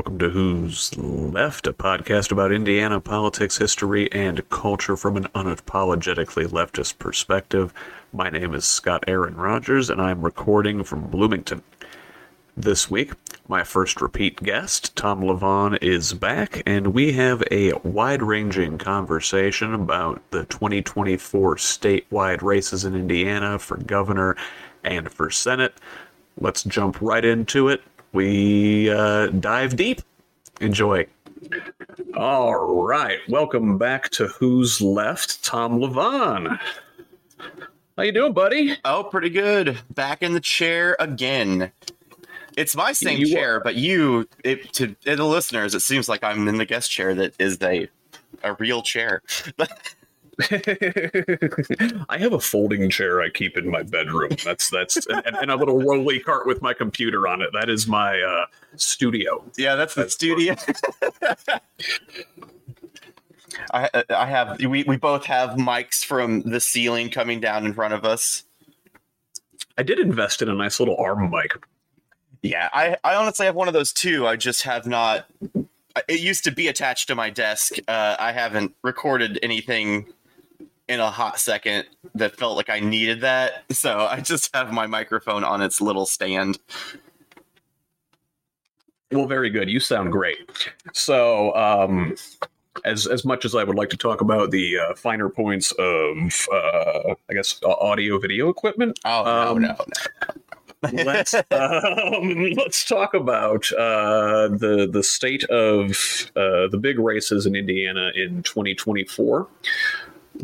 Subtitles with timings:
[0.00, 6.46] Welcome to Who's Left, a podcast about Indiana politics, history, and culture from an unapologetically
[6.46, 7.74] leftist perspective.
[8.10, 11.62] My name is Scott Aaron Rogers, and I'm recording from Bloomington.
[12.56, 13.12] This week,
[13.46, 19.74] my first repeat guest, Tom Levon, is back, and we have a wide ranging conversation
[19.74, 24.34] about the 2024 statewide races in Indiana for governor
[24.82, 25.74] and for Senate.
[26.38, 27.82] Let's jump right into it.
[28.12, 30.02] We uh, dive deep.
[30.60, 31.06] Enjoy.
[32.16, 36.58] All right, welcome back to Who's Left, Tom Levon.
[37.96, 38.76] How you doing, buddy?
[38.84, 39.78] Oh, pretty good.
[39.90, 41.72] Back in the chair again.
[42.56, 46.08] It's my same You chair, are- but you, it, to, to the listeners, it seems
[46.08, 47.88] like I'm in the guest chair that is a
[48.42, 49.22] a real chair.
[52.08, 54.30] I have a folding chair I keep in my bedroom.
[54.44, 57.50] That's that's and, and a little rolly cart with my computer on it.
[57.52, 58.46] That is my uh,
[58.76, 59.44] studio.
[59.56, 60.54] yeah, that's the studio.
[63.72, 67.94] I I have we we both have mics from the ceiling coming down in front
[67.94, 68.44] of us.
[69.78, 71.52] I did invest in a nice little arm mic.
[72.42, 74.26] Yeah, I I honestly have one of those too.
[74.26, 75.26] I just have not.
[76.08, 77.74] It used to be attached to my desk.
[77.88, 80.06] Uh, I haven't recorded anything
[80.90, 84.86] in a hot second that felt like I needed that, so I just have my
[84.86, 86.58] microphone on its little stand.
[89.12, 89.68] Well, very good.
[89.68, 90.38] You sound great.
[90.92, 92.14] So, um,
[92.84, 96.46] as as much as I would like to talk about the uh, finer points of,
[96.52, 99.76] uh, I guess, audio video equipment, Oh no, Um, no,
[100.88, 101.02] no.
[101.04, 105.90] let's um, let's talk about uh, the the state of
[106.36, 109.48] uh, the big races in Indiana in 2024.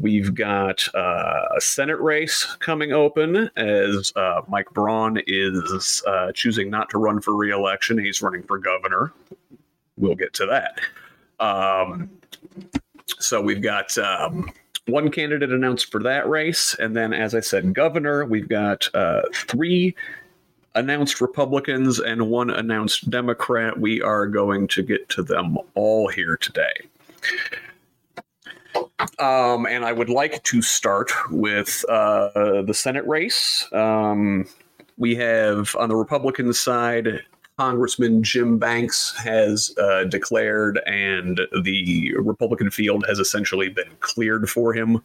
[0.01, 6.71] We've got uh, a Senate race coming open as uh, Mike Braun is uh, choosing
[6.71, 7.99] not to run for reelection.
[7.99, 9.13] He's running for governor.
[9.97, 10.81] We'll get to that.
[11.45, 12.11] Um,
[13.19, 14.51] so we've got um,
[14.87, 18.25] one candidate announced for that race, and then, as I said, governor.
[18.25, 19.95] We've got uh, three
[20.75, 23.79] announced Republicans and one announced Democrat.
[23.79, 26.73] We are going to get to them all here today.
[29.19, 33.69] Um, and I would like to start with uh, the Senate race.
[33.73, 34.47] Um,
[34.97, 37.23] we have on the Republican side,
[37.59, 44.75] Congressman Jim Banks has uh, declared, and the Republican field has essentially been cleared for
[44.75, 45.03] him.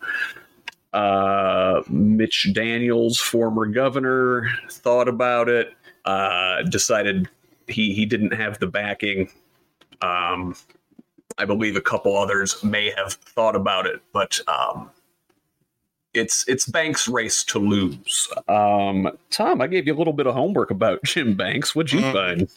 [0.93, 5.73] Uh, Mitch Daniels, former governor, thought about it,
[6.03, 7.29] uh, decided
[7.67, 9.29] he, he didn't have the backing.
[10.01, 10.55] Um,
[11.41, 14.91] I believe a couple others may have thought about it, but um,
[16.13, 18.27] it's it's Banks' race to lose.
[18.47, 21.75] Um, Tom, I gave you a little bit of homework about Jim Banks.
[21.75, 22.13] What'd you Mm.
[22.13, 22.49] find?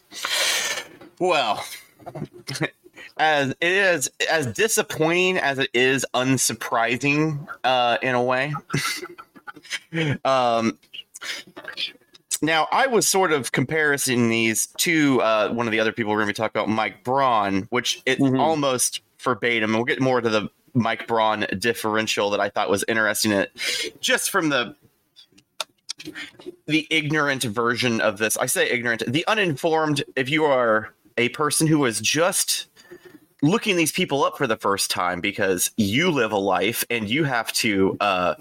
[1.19, 1.65] Well,
[3.17, 8.53] as it is as disappointing as it is unsurprising uh, in a way.
[10.25, 10.79] um,
[12.45, 16.19] now, I was sort of comparing these to uh, one of the other people we're
[16.19, 18.39] going to be talking about, Mike Braun, which it's Mhm.
[18.41, 19.73] almost verbatim.
[19.73, 23.33] We'll get more to the Mike Braun differential that I thought was interesting.
[23.33, 23.51] It
[24.01, 24.75] just from the
[26.67, 28.37] the ignorant version of this.
[28.37, 30.05] I say ignorant, the uninformed.
[30.17, 32.67] If you are a person who is just
[33.43, 37.25] looking these people up for the first time because you live a life and you
[37.25, 38.35] have to uh,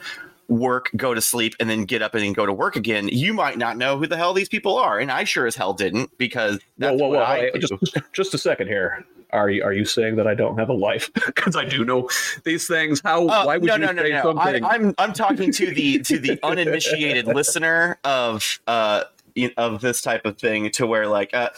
[0.48, 3.34] work, go to sleep, and then get up and then go to work again, you
[3.34, 5.00] might not know who the hell these people are.
[5.00, 7.50] And I sure as hell didn't because that's whoa, whoa, what whoa!
[7.54, 7.74] Hey, just
[8.14, 9.06] just a second here.
[9.32, 11.10] Are you are you saying that I don't have a life?
[11.26, 12.10] Because I do know
[12.44, 13.02] these things.
[13.04, 13.28] How?
[13.28, 14.22] Uh, why would no, you no, no, say no.
[14.22, 14.64] something?
[14.64, 19.06] I, I'm I'm talking to the to the uninitiated listener of uh
[19.58, 21.50] of this type of thing to where like uh,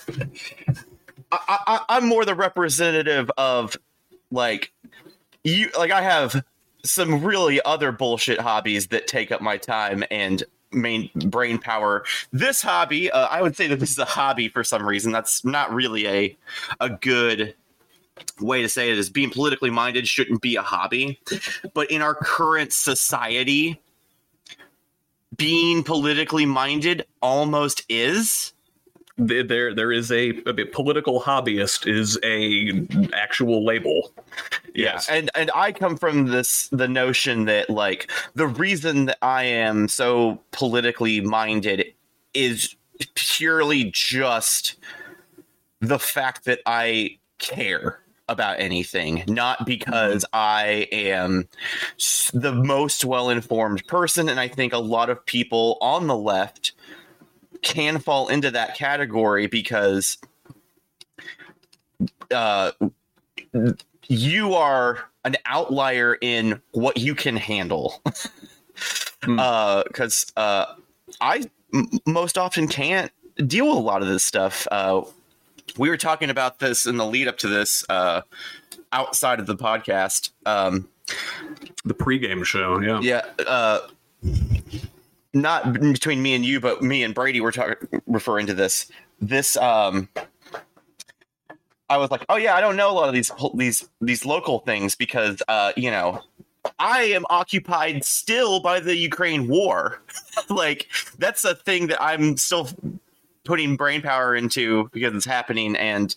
[1.31, 3.75] I, I I'm more the representative of
[4.31, 4.71] like
[5.44, 6.44] you like I have
[6.85, 12.03] some really other bullshit hobbies that take up my time and main brain power.
[12.31, 15.11] This hobby, uh, I would say that this is a hobby for some reason.
[15.11, 16.37] That's not really a
[16.79, 17.55] a good
[18.39, 21.19] way to say it is being politically minded shouldn't be a hobby
[21.73, 23.79] but in our current society
[25.35, 28.53] being politically minded almost is
[29.17, 34.12] there there is a, a political hobbyist is a actual label.
[34.73, 35.07] Yes.
[35.09, 39.88] and and i come from this the notion that like the reason that i am
[39.88, 41.94] so politically minded
[42.33, 42.75] is
[43.13, 44.75] purely just
[45.79, 51.47] the fact that i care about anything, not because I am
[52.33, 54.29] the most well informed person.
[54.29, 56.73] And I think a lot of people on the left
[57.65, 60.17] can fall into that category because
[62.31, 62.71] uh,
[64.07, 68.01] you are an outlier in what you can handle.
[69.23, 69.35] Hmm.
[69.88, 70.75] Because uh, uh,
[71.19, 73.12] I m- most often can't
[73.47, 74.68] deal with a lot of this stuff.
[74.71, 75.01] Uh,
[75.77, 78.21] we were talking about this in the lead up to this uh,
[78.94, 80.29] outside of the podcast.
[80.45, 80.88] Um,
[81.83, 83.00] The pregame show, yeah.
[83.01, 83.79] yeah, uh,
[85.35, 88.89] not between me and you, but me and Brady were talking referring to this.
[89.19, 90.09] This um,
[91.89, 94.59] I was like, oh yeah, I don't know a lot of these these these local
[94.59, 96.21] things because uh, you know,
[96.79, 100.01] I am occupied still by the Ukraine war.
[100.49, 100.87] like
[101.19, 102.69] that's a thing that I'm still
[103.43, 106.15] putting brain power into because it's happening and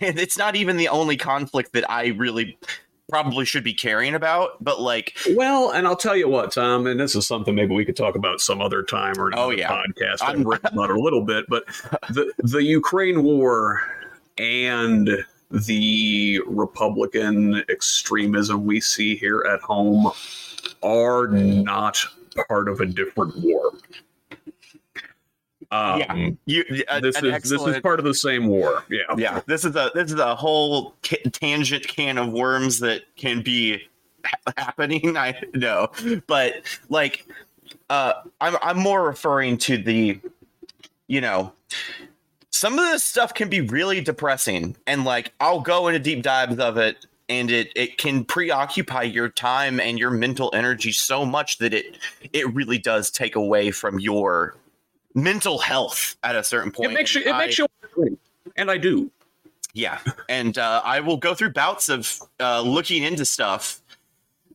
[0.00, 2.56] and it's not even the only conflict that I really
[3.12, 6.98] probably should be caring about, but like Well, and I'll tell you what, Tom, and
[6.98, 9.50] this is something maybe we could talk about some other time or oh, another Oh,
[9.50, 9.68] yeah.
[9.70, 10.22] podcast.
[10.22, 11.66] I've written about a little bit, but
[12.08, 13.82] the the Ukraine war
[14.38, 15.10] and
[15.50, 20.10] the Republican extremism we see here at home
[20.82, 22.02] are not
[22.48, 23.72] part of a different war.
[25.72, 26.30] Um, Yeah.
[26.44, 28.84] you a- this an is this is part of the same war.
[28.90, 29.00] Yeah.
[29.16, 33.42] yeah this is a this is a whole ca- tangent can of worms that can
[33.42, 33.82] be
[34.24, 35.88] ha- happening i know
[36.26, 36.56] but
[36.90, 37.26] like
[37.88, 40.20] uh i'm i'm more referring to the
[41.08, 41.52] you know
[42.50, 46.58] some of this stuff can be really depressing and like i'll go into deep dives
[46.58, 51.58] of it and it it can preoccupy your time and your mental energy so much
[51.58, 51.96] that it
[52.34, 54.54] it really does take away from your
[55.14, 57.66] mental health at a certain point It makes you it I- makes you
[58.56, 59.10] and I do.
[59.72, 59.98] yeah,
[60.28, 63.80] and uh, I will go through bouts of uh, looking into stuff,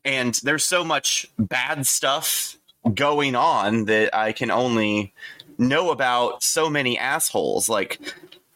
[0.06, 2.58] and there's so much bad stuff
[2.94, 5.14] going on that I can only
[5.58, 8.00] know about so many assholes like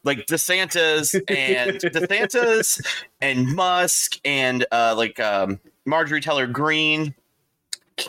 [0.04, 2.82] like DeSantis and DeSantis
[3.22, 7.16] and Musk and uh, like um, Marjorie Taylor Greene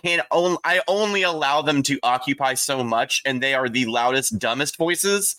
[0.03, 4.39] can only I only allow them to occupy so much, and they are the loudest,
[4.39, 5.37] dumbest voices,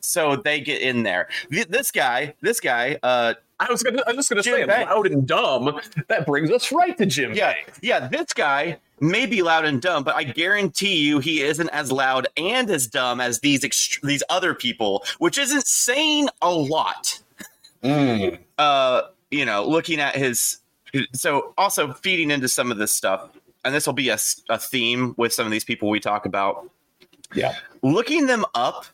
[0.00, 1.28] so they get in there.
[1.50, 4.64] Th- This guy, this guy, uh, I was gonna I was just gonna Jim say
[4.64, 4.90] Banks.
[4.90, 5.80] loud and dumb.
[6.08, 7.32] That brings us right to Jim.
[7.34, 7.78] yeah, Banks.
[7.82, 11.90] yeah, this guy may be loud and dumb, but I guarantee you he isn't as
[11.92, 17.20] loud and as dumb as these ext- these other people, which isn't saying a lot.
[17.82, 18.38] Mm.
[18.58, 20.58] uh you know looking at his
[21.12, 23.28] so also feeding into some of this stuff
[23.64, 24.18] and this will be a
[24.58, 26.68] theme with some of these people we talk about
[27.34, 27.54] Yeah.
[27.82, 28.86] looking them up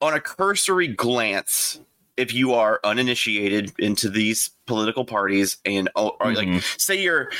[0.00, 1.80] on a cursory glance
[2.16, 7.30] if you are uninitiated into these political parties and or, or, like say you're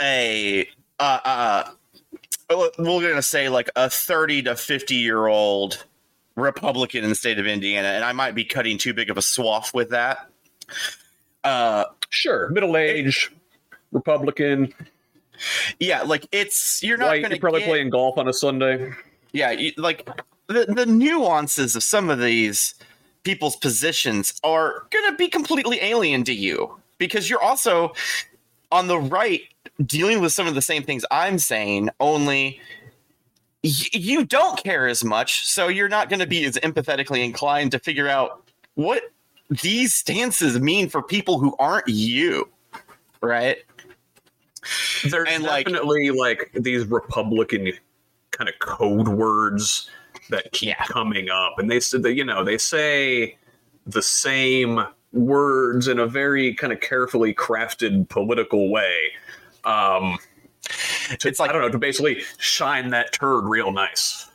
[0.00, 0.68] a
[0.98, 1.70] uh uh
[2.78, 5.84] we're gonna say like a 30 to 50 year old
[6.36, 9.22] republican in the state of indiana and i might be cutting too big of a
[9.22, 10.28] swath with that
[11.44, 12.48] uh Sure.
[12.50, 13.32] Middle age,
[13.90, 14.72] Republican,
[15.80, 18.90] yeah like it's you're not gonna You're probably get- playing golf on a Sunday.
[19.32, 20.08] yeah you, like
[20.48, 22.74] the, the nuances of some of these
[23.24, 27.92] people's positions are going to be completely alien to you because you're also
[28.70, 29.40] on the right
[29.84, 32.60] dealing with some of the same things i'm saying only
[33.64, 37.72] y- you don't care as much so you're not going to be as empathetically inclined
[37.72, 38.42] to figure out
[38.74, 39.02] what
[39.62, 42.48] these stances mean for people who aren't you
[43.20, 43.58] right
[45.10, 47.72] There's And, like- definitely like, these Republican
[48.32, 49.90] kind of code words
[50.30, 50.84] that keep Yeah.
[50.86, 53.38] coming up, and they said that you know they say
[53.86, 59.12] the same words in a very kind of carefully crafted political way.
[59.64, 60.18] Um,
[61.18, 64.26] to, It's like- I don't know to basically shine that turd real nice.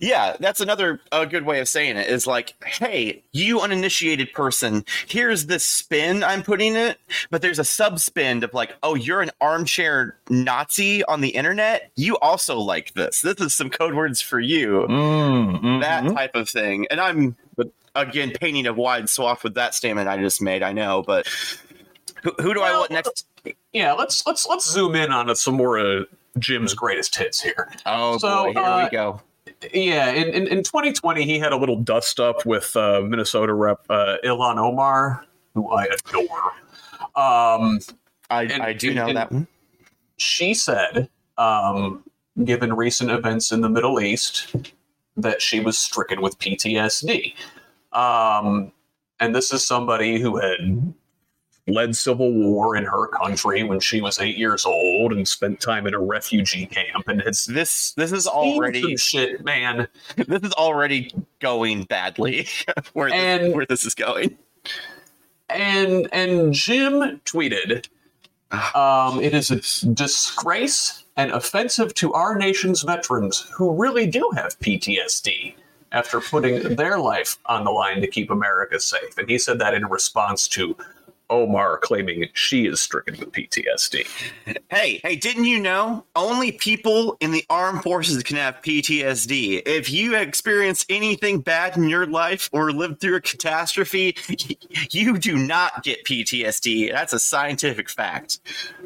[0.00, 2.08] Yeah, that's another uh, good way of saying it.
[2.08, 6.98] Is like, hey, you uninitiated person, here's this spin I'm putting it,
[7.30, 11.90] but there's a sub spin of like, oh, you're an armchair Nazi on the internet.
[11.96, 13.22] You also like this.
[13.22, 14.86] This is some code words for you.
[14.88, 16.86] Mm, That type of thing.
[16.90, 17.36] And I'm
[17.94, 20.62] again painting a wide swath with that statement I just made.
[20.62, 21.26] I know, but
[22.22, 23.26] who, who do I want next?
[23.72, 26.04] yeah, let's let's let's zoom in on some more uh,
[26.38, 27.70] Jim's greatest hits here.
[27.86, 29.20] Oh so, boy, here uh, we go.
[29.72, 33.80] Yeah, in, in, in 2020, he had a little dust up with uh, Minnesota rep
[33.88, 36.52] uh, Ilhan Omar, who I adore.
[37.16, 37.78] Um,
[38.30, 39.46] I, and- I do and- know that one.
[40.16, 42.02] she said, um,
[42.44, 44.54] given recent events in the Middle East,
[45.16, 47.34] that she was stricken with PTSD.
[47.92, 48.72] Um,
[49.20, 50.92] and this is somebody who had
[51.66, 55.86] led civil war in her country when she was eight years old and spent time
[55.86, 59.88] in a refugee camp and it's This this is already shit, man.
[60.16, 62.46] this is already going badly
[62.92, 64.36] where this, where this is going.
[65.48, 67.88] And and Jim tweeted,
[68.74, 74.58] um, "It is a disgrace and offensive to our nation's veterans who really do have
[74.60, 75.54] PTSD."
[75.92, 79.16] After putting their life on the line to keep America safe.
[79.16, 80.76] And he said that in response to
[81.34, 84.06] Omar claiming she is stricken with PTSD.
[84.70, 89.62] Hey, hey, didn't you know only people in the armed forces can have PTSD?
[89.66, 94.16] If you experience anything bad in your life or lived through a catastrophe,
[94.90, 96.92] you do not get PTSD.
[96.92, 98.38] That's a scientific fact.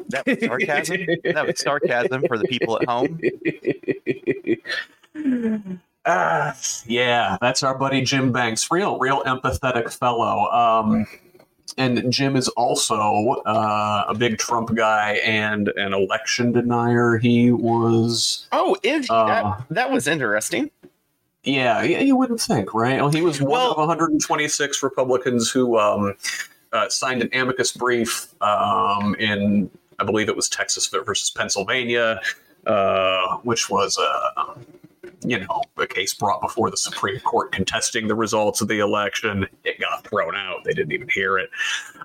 [0.09, 1.05] That was sarcasm.
[1.23, 3.19] that was sarcasm for the people at home.
[6.05, 10.49] Ah, yeah, that's our buddy Jim Banks, real, real empathetic fellow.
[10.49, 11.05] Um,
[11.77, 17.17] and Jim is also uh, a big Trump guy and an election denier.
[17.17, 20.71] He was, Oh, is Uh, that, that was interesting.
[21.43, 23.01] yeah, yeah, you wouldn't think, right?
[23.01, 26.15] Well, he was one Well- of 126 Republicans who um,
[26.73, 32.21] uh, signed an amicus brief um, in, I believe it was Texas versus Pennsylvania,
[32.65, 34.53] uh, which was a,
[35.21, 39.47] you know, a case brought before the Supreme Court contesting the results of the election.
[39.63, 41.49] It got thrown out; they didn't even hear it.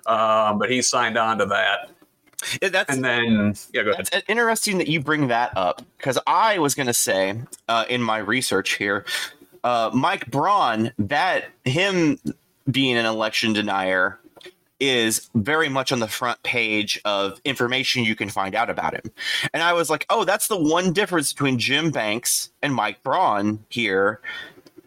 [0.05, 1.89] Um, but he signed on to that,
[2.61, 4.23] Yeah, That's and then yeah, go ahead.
[4.27, 8.17] Interesting that you bring that up because I was going to say uh, in my
[8.17, 9.05] research here,
[9.63, 12.19] uh, Mike Braun, that him
[12.69, 14.19] being an election denier
[14.79, 19.11] is very much on the front page of information you can find out about him.
[19.53, 23.63] And I was like, oh, that's the one difference between Jim Banks and Mike Braun
[23.69, 24.19] here.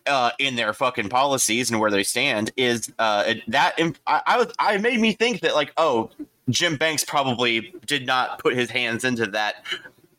[0.06, 4.38] Uh, in their fucking policies and where they stand is uh, that imp- I, I
[4.38, 6.08] was I made me think that like oh
[6.48, 9.56] Jim Banks probably did not put his hands into that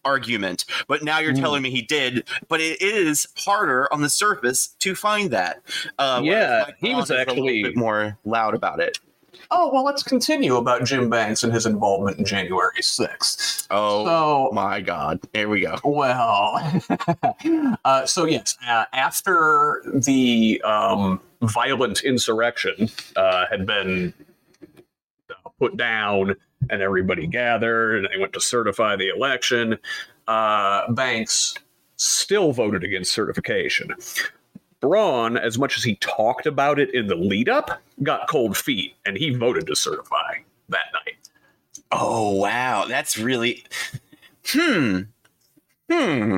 [0.05, 1.39] argument, but now you're Mm.
[1.39, 2.27] telling me he did.
[2.49, 5.59] But it is harder on the surface to find that.
[5.97, 8.99] Uh, Yeah, he was is a little bit more loud about it.
[9.51, 13.67] Oh well, let's continue about Jim Banks and his involvement in January 6th.
[13.71, 15.19] Oh So my God!
[15.33, 15.77] Here we go.
[15.83, 16.81] Well,
[17.85, 24.13] uh, so yes, uh, after the um, violent insurrection uh, had been
[25.29, 26.35] uh, put down
[26.69, 29.77] and everybody gathered and they went to certify the election,
[30.27, 31.55] uh, Banks
[31.95, 33.95] still voted against certification.
[34.81, 38.95] Braun, as much as he talked about it in the lead up, got cold feet
[39.05, 40.35] and he voted to certify
[40.69, 41.15] that night.
[41.91, 43.63] Oh wow, that's really.
[44.47, 45.01] Hmm.
[45.91, 46.37] Hmm.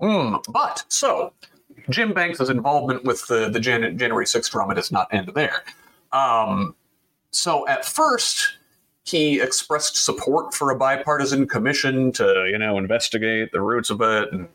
[0.00, 1.32] Mm, but so
[1.90, 5.64] Jim Banks' involvement with the the Jan- January 6th drama does not end there.
[6.12, 6.74] Um,
[7.30, 8.58] so at first
[9.04, 14.32] he expressed support for a bipartisan commission to you know investigate the roots of it,
[14.32, 14.48] and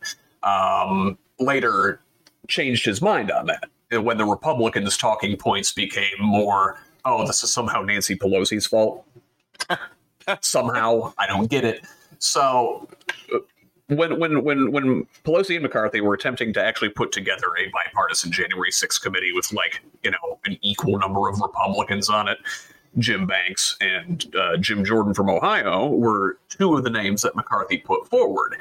[0.43, 1.99] um, later
[2.47, 7.43] changed his mind on that And when the Republicans' talking points became more, "Oh, this
[7.43, 9.05] is somehow Nancy Pelosi's fault."
[10.41, 11.85] somehow I don't get it.
[12.19, 12.88] So
[13.88, 18.31] when when when when Pelosi and McCarthy were attempting to actually put together a bipartisan
[18.31, 22.38] January 6th committee with like you know an equal number of Republicans on it,
[22.97, 27.77] Jim Banks and uh, Jim Jordan from Ohio were two of the names that McCarthy
[27.77, 28.55] put forward.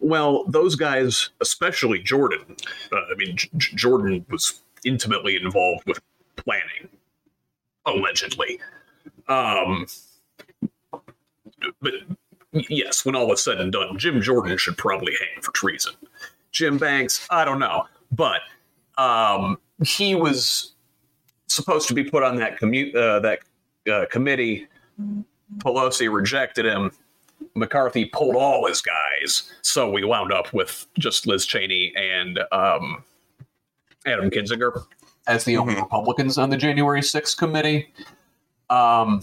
[0.00, 2.56] Well, those guys, especially Jordan,
[2.92, 6.00] uh, I mean J- Jordan was intimately involved with
[6.36, 6.88] planning,
[7.86, 8.60] allegedly.
[9.28, 9.86] Um,
[11.80, 11.94] but
[12.52, 15.94] yes, when all is said and done, Jim Jordan should probably hang for treason.
[16.52, 18.40] Jim Banks, I don't know, but
[18.96, 20.74] um, he was
[21.46, 23.40] supposed to be put on that commu- uh, that
[23.90, 24.66] uh, committee.
[25.58, 26.90] Pelosi rejected him.
[27.58, 33.04] McCarthy pulled all his guys, so we wound up with just Liz Cheney and um,
[34.06, 34.84] Adam Kinzinger.
[35.26, 37.92] as the only Republicans on the January 6th committee.
[38.70, 39.22] Um,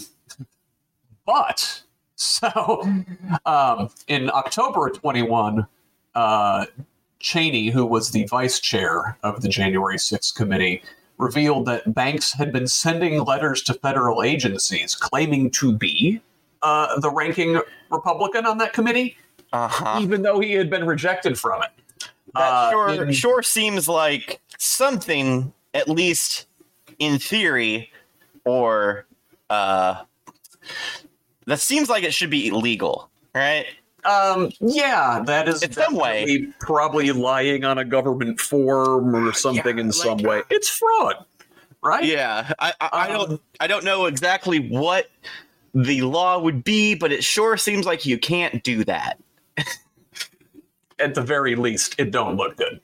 [1.26, 1.84] but
[2.16, 2.84] so
[3.46, 5.68] um, in October of 21,
[6.14, 6.66] uh,
[7.20, 10.84] Cheney, who was the vice chair of the January 6th committee,
[11.18, 16.22] revealed that Banks had been sending letters to federal agencies claiming to be
[16.62, 17.60] uh, the ranking
[17.92, 19.18] Republican on that committee,
[19.54, 20.00] Uh huh.
[20.02, 21.70] even though he had been rejected from it.
[22.34, 26.48] That Uh, sure sure seems like something, at least
[27.00, 27.92] in theory,
[28.46, 29.06] or
[29.50, 30.04] uh,
[31.46, 33.66] that seems like it should be illegal, right?
[34.04, 36.48] Um, yeah, that is In some way.
[36.60, 40.42] probably lying on a government form or something in like- some way.
[40.52, 41.26] It's fraud,
[41.84, 42.04] right?
[42.04, 45.10] Yeah, I, I, I don't Um, I don't know exactly what
[45.76, 49.20] the law would be, but it sure seems like you can't do that.
[51.00, 52.80] At the very least, it don't look good.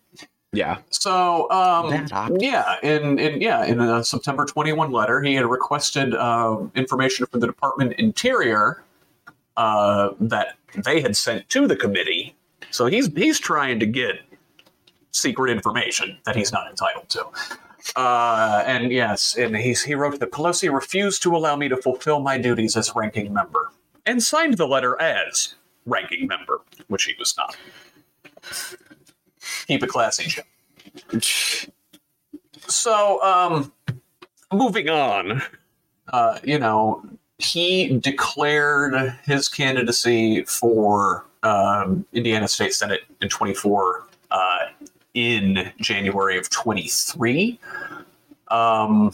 [0.51, 0.79] Yeah.
[0.89, 2.07] So, um,
[2.38, 7.39] yeah, in, in yeah, in a September 21 letter, he had requested uh, information from
[7.39, 8.83] the Department Interior
[9.55, 12.36] uh, that they had sent to the committee.
[12.69, 14.19] So he's he's trying to get
[15.12, 17.25] secret information that he's not entitled to.
[17.95, 22.19] Uh, and yes, and he's, he wrote that Pelosi refused to allow me to fulfill
[22.19, 23.71] my duties as ranking member,
[24.05, 27.55] and signed the letter as ranking member, which he was not.
[29.67, 31.21] Keep it classy, Jim.
[32.67, 33.71] So, um,
[34.51, 35.41] moving on,
[36.13, 37.03] uh, you know,
[37.38, 44.57] he declared his candidacy for um, Indiana State Senate in 24 uh,
[45.13, 47.60] in January of 23.
[48.50, 49.13] Um,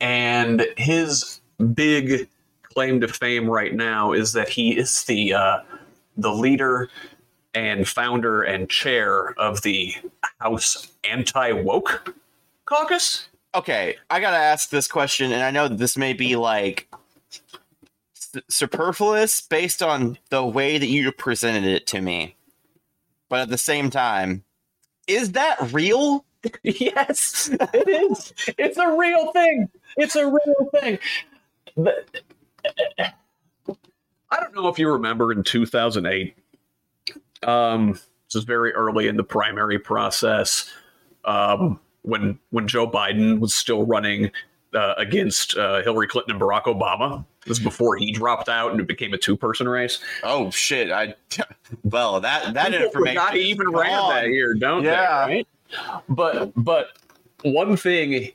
[0.00, 1.40] and his
[1.74, 2.28] big
[2.62, 5.58] claim to fame right now is that he is the uh,
[6.16, 6.88] the leader
[7.54, 9.94] and founder and chair of the
[10.38, 12.14] House Anti Woke
[12.66, 13.28] Caucus.
[13.54, 16.88] Okay, I gotta ask this question, and I know this may be like
[18.48, 22.36] superfluous based on the way that you presented it to me,
[23.28, 24.44] but at the same time,
[25.08, 26.24] is that real?
[26.62, 28.32] yes, it is.
[28.56, 29.68] It's a real thing.
[29.96, 30.98] It's a real thing.
[31.76, 32.08] But,
[34.30, 36.36] I don't know if you remember in 2008.
[37.42, 40.70] Um, this is very early in the primary process.
[41.24, 44.30] Um, when when Joe Biden was still running
[44.74, 47.24] uh, against uh, Hillary Clinton and Barack Obama.
[47.46, 50.00] This is before he dropped out and it became a two person race.
[50.22, 50.90] Oh shit!
[50.90, 51.14] I
[51.84, 55.26] well that that People information he even is ran that year, don't Yeah.
[55.26, 55.32] they?
[55.34, 55.46] Right?
[56.08, 56.88] But but
[57.42, 58.30] one thing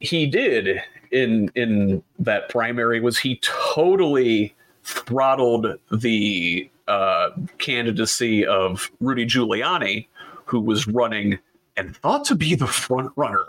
[0.00, 9.24] he did in in that primary was he totally throttled the uh, candidacy of Rudy
[9.26, 10.06] Giuliani,
[10.44, 11.38] who was running
[11.76, 13.44] and thought to be the front runner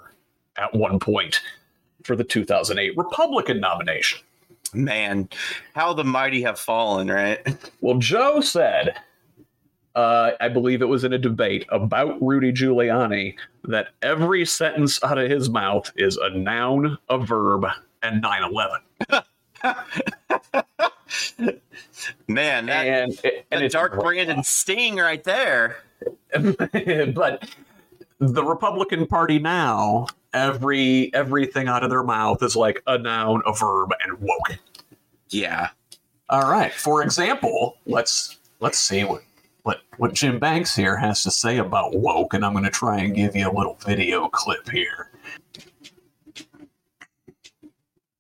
[0.58, 1.41] at one point
[2.04, 4.20] for the 2008 Republican nomination.
[4.73, 5.30] Man,
[5.73, 7.39] how the mighty have fallen, right?
[7.82, 8.95] Well, Joe said,
[9.95, 15.17] uh, I believe it was in a debate about Rudy Giuliani, that every sentence out
[15.17, 17.65] of his mouth is a noun, a verb,
[18.04, 18.82] and 9 11.
[22.28, 25.78] Man, that, And, it's dark Brandon Sting right there.
[26.34, 27.49] but
[28.19, 33.54] the Republican Party now, every everything out of their mouth is like a noun, a
[33.54, 34.60] verb, and woke.
[35.30, 35.69] Yeah.
[36.30, 36.71] All right.
[36.74, 39.24] For example, let's let's see what
[39.63, 43.00] what what Jim Banks here has to say about woke, and I'm going to try
[43.00, 45.10] and give you a little video clip here.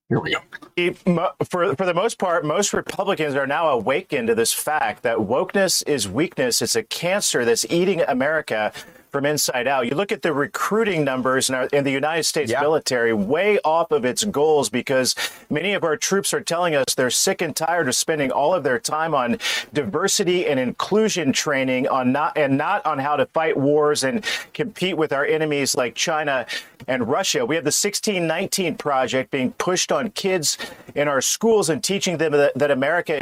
[0.07, 1.33] Here we go.
[1.49, 5.85] For for the most part, most Republicans are now awakened to this fact that wokeness
[5.87, 6.61] is weakness.
[6.61, 8.71] It's a cancer that's eating America
[9.15, 9.87] from inside out.
[9.87, 13.91] You look at the recruiting numbers in, our, in the United States military, way off
[13.91, 15.15] of its goals because
[15.49, 18.65] many of our troops are telling us they're sick and tired of spending all of
[18.65, 19.37] their time on
[19.71, 24.97] diversity and inclusion training on not and not on how to fight wars and compete
[24.97, 26.45] with our enemies like China
[26.85, 27.45] and Russia.
[27.45, 30.57] We have the 1619 project being pushed on kids
[30.93, 33.21] in our schools and teaching them that, that America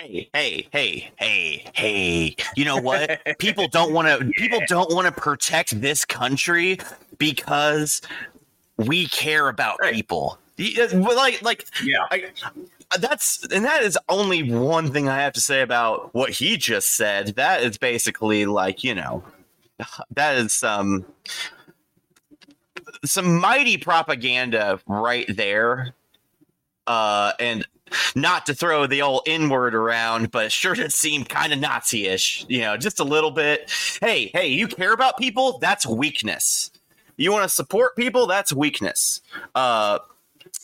[0.00, 2.36] Hey, hey, hey, hey, hey.
[2.56, 3.20] You know what?
[3.38, 6.78] people don't want to people don't want to protect this country
[7.18, 8.00] because
[8.78, 9.92] we care about Right.
[9.92, 10.38] people.
[10.58, 12.06] Like like Yeah.
[12.10, 12.30] I,
[12.98, 16.96] that's and that is only one thing I have to say about what he just
[16.96, 17.34] said.
[17.36, 19.22] That is basically like, you know,
[20.12, 21.04] that is some
[23.04, 25.94] some mighty propaganda right there.
[26.86, 27.66] Uh and
[28.14, 32.06] not to throw the old N word around, but sure does seem kind of Nazi
[32.06, 33.70] ish, you know, just a little bit.
[34.00, 35.58] Hey, hey, you care about people?
[35.58, 36.70] That's weakness.
[37.16, 38.26] You want to support people?
[38.26, 39.20] That's weakness.
[39.54, 39.98] Uh,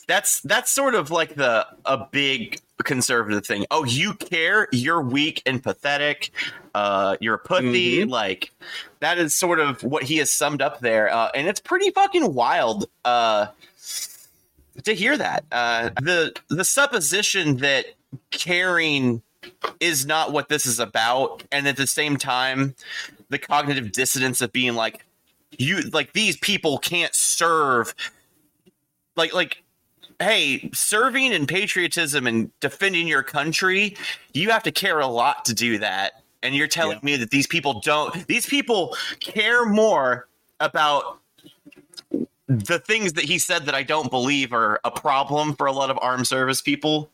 [0.07, 3.65] that's that's sort of like the a big conservative thing.
[3.71, 4.67] Oh, you care?
[4.71, 6.31] You're weak and pathetic.
[6.73, 8.05] Uh, you're a pussy.
[8.05, 8.51] Like
[8.99, 12.33] that is sort of what he has summed up there, uh, and it's pretty fucking
[12.33, 12.85] wild.
[13.05, 13.47] Uh,
[14.83, 15.45] to hear that.
[15.51, 17.85] Uh, the the supposition that
[18.31, 19.21] caring
[19.79, 22.75] is not what this is about, and at the same time,
[23.29, 25.05] the cognitive dissonance of being like
[25.51, 27.93] you like these people can't serve
[29.15, 29.63] like like
[30.19, 33.95] hey serving and patriotism and defending your country
[34.33, 37.47] you have to care a lot to do that and you're telling me that these
[37.47, 40.27] people don't these people care more
[40.59, 41.19] about
[42.47, 45.89] the things that he said that I don't believe are a problem for a lot
[45.89, 47.09] of armed service people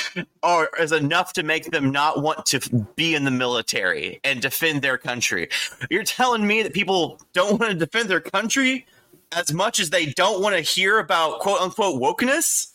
[0.42, 4.82] or is enough to make them not want to be in the military and defend
[4.82, 5.48] their country.
[5.90, 8.86] You're telling me that people don't want to defend their country
[9.32, 12.68] as much as they don't want to hear about quote unquote wokeness?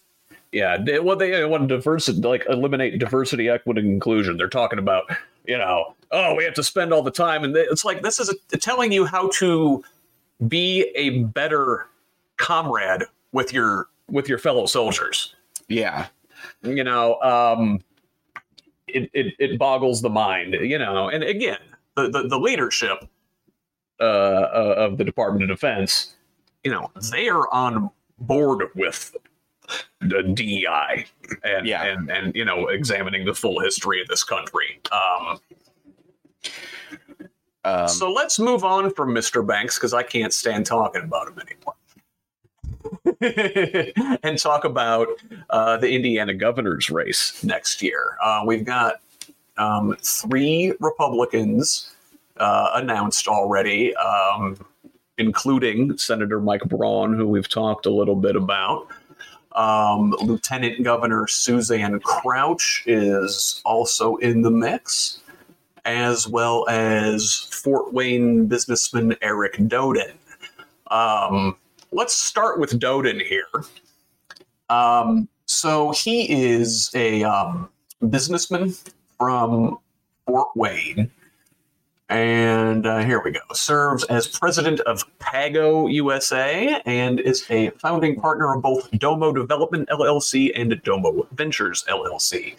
[0.51, 4.37] Yeah, they, well, they want to diversity, like eliminate diversity, equity, and inclusion.
[4.37, 5.03] They're talking about,
[5.45, 8.19] you know, oh, we have to spend all the time, and they, it's like this
[8.19, 9.83] is a, telling you how to
[10.47, 11.87] be a better
[12.37, 15.35] comrade with your with your fellow soldiers.
[15.67, 16.07] Yeah,
[16.63, 17.81] you know, um,
[18.87, 21.09] it, it it boggles the mind, you know.
[21.09, 21.59] And again,
[21.95, 23.07] the the, the leadership
[23.99, 26.15] uh, uh, of the Department of Defense,
[26.63, 29.15] you know, they are on board with
[29.99, 31.05] the DEI
[31.43, 31.83] and Yeah.
[31.83, 34.79] and and you know examining the full history of this country.
[34.91, 35.39] Um,
[37.67, 39.45] um, so let's move on from Mr.
[39.45, 41.75] Banks because I can't stand talking about him anymore.
[44.23, 45.07] and talk about
[45.49, 48.17] uh, the Indiana governor's race next year.
[48.23, 49.01] Uh, we've got
[49.57, 51.93] um, three Republicans
[52.37, 54.57] uh, announced already, um,
[55.17, 58.87] including Senator Mike Braun, who we've talked a little bit about.
[59.53, 65.19] Um, Lieutenant Governor Suzanne Crouch is also in the mix
[65.87, 70.13] as well as Fort Wayne businessman Eric Doden.
[70.91, 71.55] Um,
[71.91, 73.47] let's start with Doden here.
[74.69, 77.69] Um, so he is a um,
[78.09, 78.73] businessman
[79.17, 79.79] from
[80.25, 81.09] Fort Wayne.
[82.09, 83.39] And uh, here we go.
[83.53, 89.87] Serves as president of Pago USA and is a founding partner of both Domo Development
[89.89, 92.55] LLC and Domo Ventures LLC.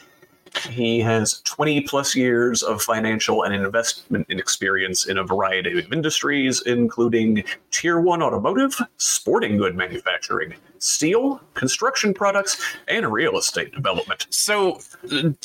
[0.60, 6.62] He has 20 plus years of financial and investment experience in a variety of industries,
[6.66, 14.26] including tier one automotive, sporting good manufacturing, steel, construction products, and real estate development.
[14.30, 14.80] so,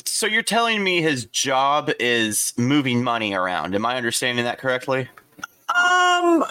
[0.04, 3.74] so you're telling me his job is moving money around?
[3.74, 5.08] Am I understanding that correctly?
[5.68, 6.44] Um,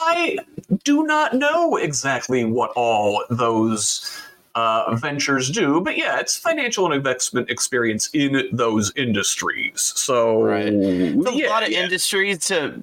[0.00, 0.38] I
[0.84, 4.20] do not know exactly what all those
[4.56, 9.92] uh, ventures do, but yeah, it's financial and investment experience in those industries.
[9.94, 10.66] So, Right.
[10.68, 11.84] It's a yeah, lot of yeah.
[11.84, 12.82] industries to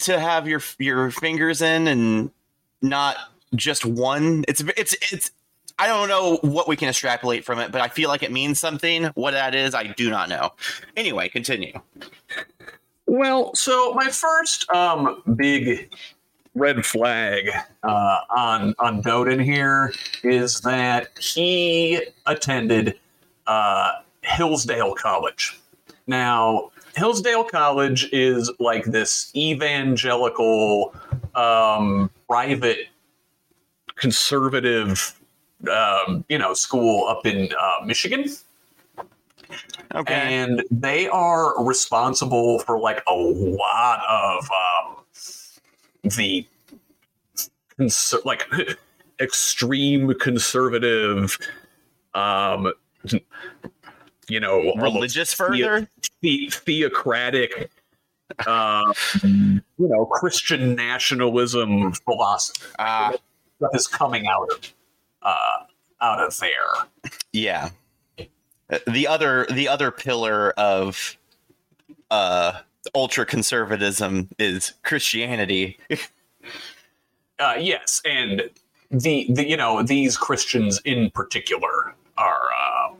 [0.00, 2.30] to have your your fingers in, and
[2.82, 3.16] not
[3.54, 4.44] just one.
[4.48, 5.30] It's it's it's.
[5.78, 8.58] I don't know what we can extrapolate from it, but I feel like it means
[8.58, 9.04] something.
[9.14, 10.52] What that is, I do not know.
[10.96, 11.78] Anyway, continue.
[13.04, 15.92] Well, so my first um big
[16.56, 17.50] red flag
[17.82, 19.92] uh, on on Doden here
[20.24, 22.98] is that he attended
[23.46, 23.92] uh,
[24.22, 25.60] Hillsdale College.
[26.06, 30.94] Now, Hillsdale College is like this evangelical,
[31.34, 32.88] um, private,
[33.96, 35.18] conservative,
[35.70, 38.26] um, you know, school up in uh, Michigan
[39.94, 40.14] Okay.
[40.14, 44.95] and they are responsible for like a lot of um,
[46.10, 46.46] the
[47.78, 48.44] conser- like
[49.20, 51.38] extreme conservative
[52.14, 52.72] um
[54.28, 55.88] you know Religious further.
[56.20, 57.70] the- theocratic
[58.46, 58.92] uh,
[59.22, 63.12] you know christian nationalism philosophy Ah,
[63.60, 64.74] that is coming out of
[65.22, 65.64] uh
[66.00, 67.70] out of there yeah.
[68.68, 71.16] Uh, The other the other pillar of
[72.10, 72.60] uh
[72.94, 75.78] ultra conservatism is Christianity.
[77.38, 78.48] Uh, yes, and
[78.90, 82.94] the, the you know these Christians in particular are uh,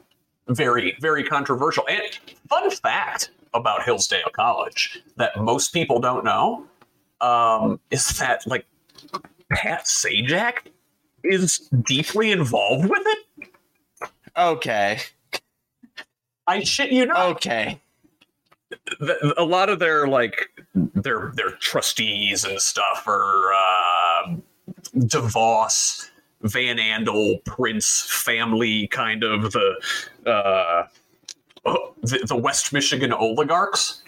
[0.49, 1.87] very very controversial.
[1.89, 2.03] And
[2.47, 6.67] fun fact about Hillsdale College that most people don't know
[7.23, 8.67] um, is that like
[9.51, 10.71] Pat Sajak
[11.25, 13.49] is deeply involved with it.
[14.37, 15.01] Okay.
[16.47, 17.37] I shit you not.
[17.37, 17.81] Okay.
[19.37, 24.37] A lot of their like their their trustees and stuff are uh,
[24.97, 26.11] DeVos,
[26.43, 29.75] Van Andel, Prince family, kind of the
[30.27, 30.87] uh,
[32.03, 34.03] the, the West Michigan oligarchs.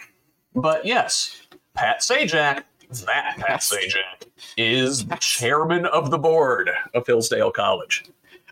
[0.55, 1.43] But yes,
[1.75, 2.65] Pat Sajak,
[3.05, 8.05] that Pat Sajak, is chairman of the board of Hillsdale College.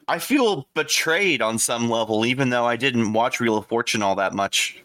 [0.09, 4.15] I feel betrayed on some level, even though I didn't watch Wheel of Fortune all
[4.17, 4.85] that much.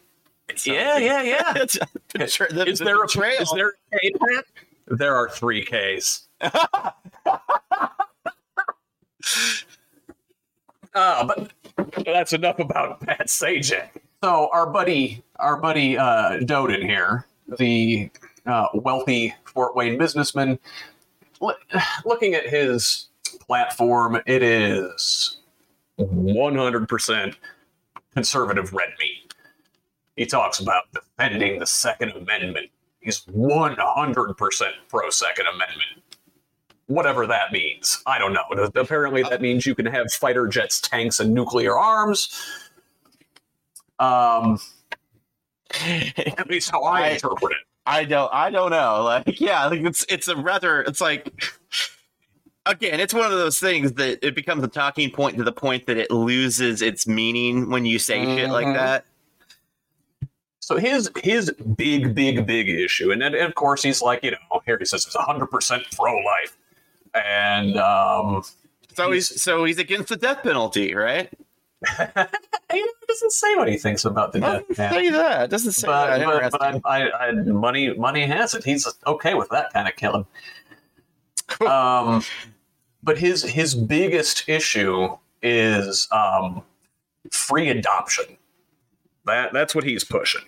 [0.60, 1.54] So- Yeah, yeah, yeah.
[1.64, 1.78] It's
[2.14, 3.42] betray- the- is the there a betrayal.
[3.42, 4.46] is there a K, Pat?
[4.88, 6.28] There are three Ks.
[6.42, 6.92] uh,
[11.26, 11.52] but
[12.06, 13.90] that's enough about Pat Sajak.
[14.24, 17.26] So our buddy, our buddy uh, Doden here,
[17.58, 18.10] the
[18.46, 20.60] uh, wealthy Fort Wayne businessman,
[21.42, 21.56] l-
[22.06, 23.08] looking at his
[23.40, 25.38] platform, it is
[26.00, 27.36] 100%
[28.14, 29.21] conservative red meat.
[30.22, 32.68] He talks about defending the Second Amendment.
[33.00, 33.76] He's 100%
[34.88, 36.04] pro Second Amendment.
[36.86, 38.04] Whatever that means.
[38.06, 38.44] I don't know.
[38.76, 42.40] Apparently, that means you can have fighter jets, tanks, and nuclear arms.
[43.98, 44.60] Um,
[45.84, 47.58] at least how I, I- interpret it.
[47.88, 49.02] I don't I don't know.
[49.04, 51.34] Like yeah, like it's it's a rather it's like
[52.68, 55.88] again, it's one of those things that it becomes a talking point to the point
[55.88, 58.76] that it loses its meaning when you say shit like Mhm.
[58.76, 59.06] that.
[60.72, 64.32] So his his big big big issue, and then and of course he's like you
[64.32, 66.58] know here he says he's hundred percent pro life,
[67.14, 68.44] and um,
[68.96, 71.30] So he's so he's against the death penalty, right?
[72.72, 75.08] he doesn't say what he thinks about the death penalty.
[75.08, 75.50] say that.
[75.50, 76.52] Doesn't say But, that.
[76.52, 78.64] but, but I, I, I, money money has it.
[78.64, 80.26] He's okay with that kind of killing.
[81.68, 82.24] um,
[83.04, 86.64] but his his biggest issue is um,
[87.32, 88.38] free adoption.
[89.26, 90.44] That that's what he's pushing.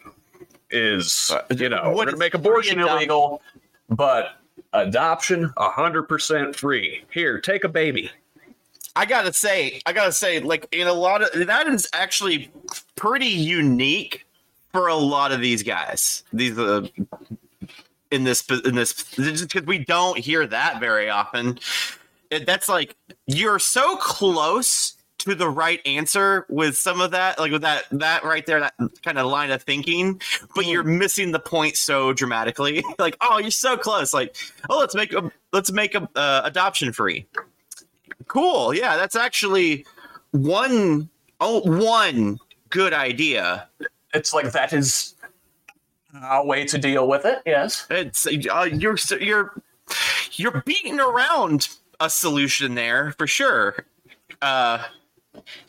[0.70, 3.42] Is Uh, you know what we're gonna make abortion illegal,
[3.90, 4.38] but
[4.74, 7.04] adoption hundred percent free.
[7.12, 8.10] Here, take a baby.
[8.96, 12.52] I gotta say, I gotta say, like in a lot of that is actually
[12.96, 14.26] pretty unique
[14.72, 16.24] for a lot of these guys.
[16.34, 16.88] These uh,
[18.12, 21.60] in this in this because we don't hear that very often.
[22.30, 22.96] It, that's like
[23.28, 28.24] you're so close to the right answer with some of that, like with that that
[28.24, 30.22] right there, that kind of line of thinking,
[30.56, 32.84] but you're missing the point so dramatically.
[33.00, 34.14] like, oh, you're so close.
[34.14, 34.36] Like,
[34.70, 37.28] oh, let's make a let's make a uh, adoption free
[38.28, 39.86] cool yeah that's actually
[40.32, 41.10] one
[41.40, 42.38] oh one
[42.70, 43.68] good idea
[44.14, 45.16] It's like that is
[46.30, 47.42] a way to deal with it.
[47.46, 47.88] Yes.
[47.90, 49.62] it's uh, you're you're
[50.34, 53.86] you're beating around a solution there for sure
[54.42, 54.84] uh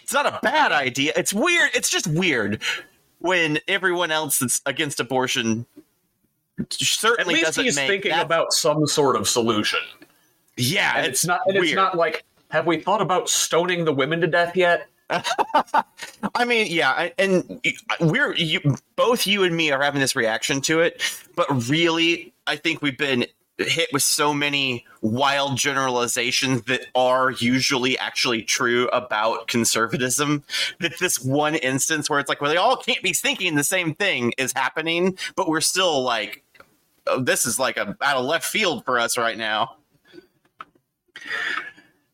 [0.00, 2.62] it's not a bad idea it's weird it's just weird
[3.24, 5.64] when everyone else that's against abortion
[6.60, 9.78] At certainly least doesn't he's make thinking that, about some sort of solution.
[10.58, 11.40] yeah And it's, not.
[11.46, 11.64] And weird.
[11.64, 14.88] it's not like, have we thought about stoning the women to death yet?
[16.34, 17.60] I mean, yeah, and
[18.00, 18.60] we're you,
[18.94, 21.02] both you and me are having this reaction to it,
[21.34, 23.26] but really, I think we've been
[23.58, 30.42] hit with so many wild generalizations that are usually actually true about conservatism
[30.80, 33.94] that this one instance where it's like, well, they all can't be thinking the same
[33.94, 36.42] thing is happening, but we're still like,
[37.06, 39.76] oh, this is like a out of left field for us right now.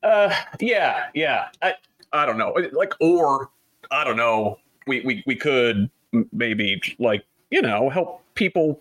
[0.03, 1.49] Uh, yeah, yeah.
[1.63, 1.75] I,
[2.13, 2.55] I don't know.
[2.73, 3.51] Like, or
[3.91, 4.59] I don't know.
[4.87, 5.91] We we we could
[6.33, 8.81] maybe like you know help people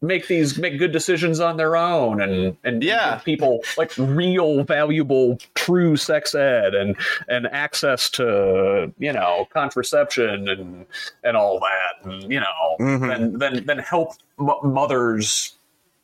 [0.00, 3.16] make these make good decisions on their own and and Yeah.
[3.24, 6.96] people like real valuable true sex ed and
[7.28, 10.86] and access to you know contraception and
[11.24, 13.08] and all that and you know Mhm.
[13.08, 15.54] then then then help m- mothers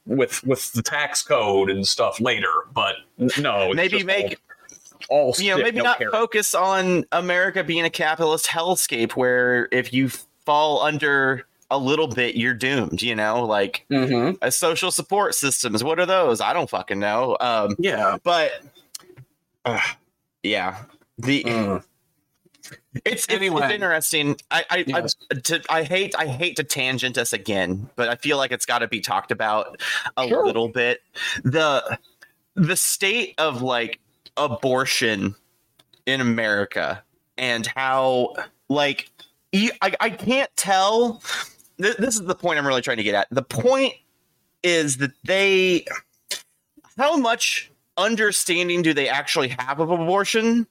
[0.07, 2.97] with with the tax code and stuff later but
[3.39, 4.39] no it's Maybe make
[5.09, 6.13] all, all you know, stick, maybe no not carrot.
[6.13, 10.11] focus on America being a capitalist hellscape where if you
[10.45, 14.39] fall under a little bit, you're doomed, you know, like Mhm.
[14.43, 15.83] a social support systems.
[15.83, 16.41] What are those?
[16.41, 17.37] I don't fucking know.
[17.41, 18.53] Um, yeah but
[19.65, 19.81] uh,
[20.43, 20.85] yeah,
[21.19, 21.85] the Mm.
[23.05, 23.63] it's, it's Anyway.
[23.65, 24.37] it's interesting.
[24.51, 25.17] I I, Yes.
[25.31, 28.67] I to, I hate I hate to tangent us again, but I feel like it's
[28.67, 29.81] got to be talked about
[30.17, 30.45] a Sure.
[30.47, 31.03] little bit.
[31.45, 31.99] The
[32.55, 33.99] the state of like
[34.37, 35.35] abortion
[36.07, 37.03] in America
[37.37, 38.35] and how
[38.69, 39.11] like
[39.55, 41.23] I I can't tell.
[41.81, 43.29] Th- this is the point I'm really trying to get at.
[43.31, 43.95] The point
[44.63, 45.87] is that they
[46.97, 50.67] how much understanding do they actually have of abortion?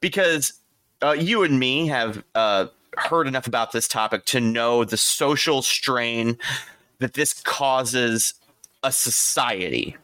[0.00, 0.54] Because
[1.02, 5.62] uh, you and me have uh, heard enough about this topic to know the social
[5.62, 6.38] strain
[6.98, 8.34] that this causes
[8.82, 9.96] a society.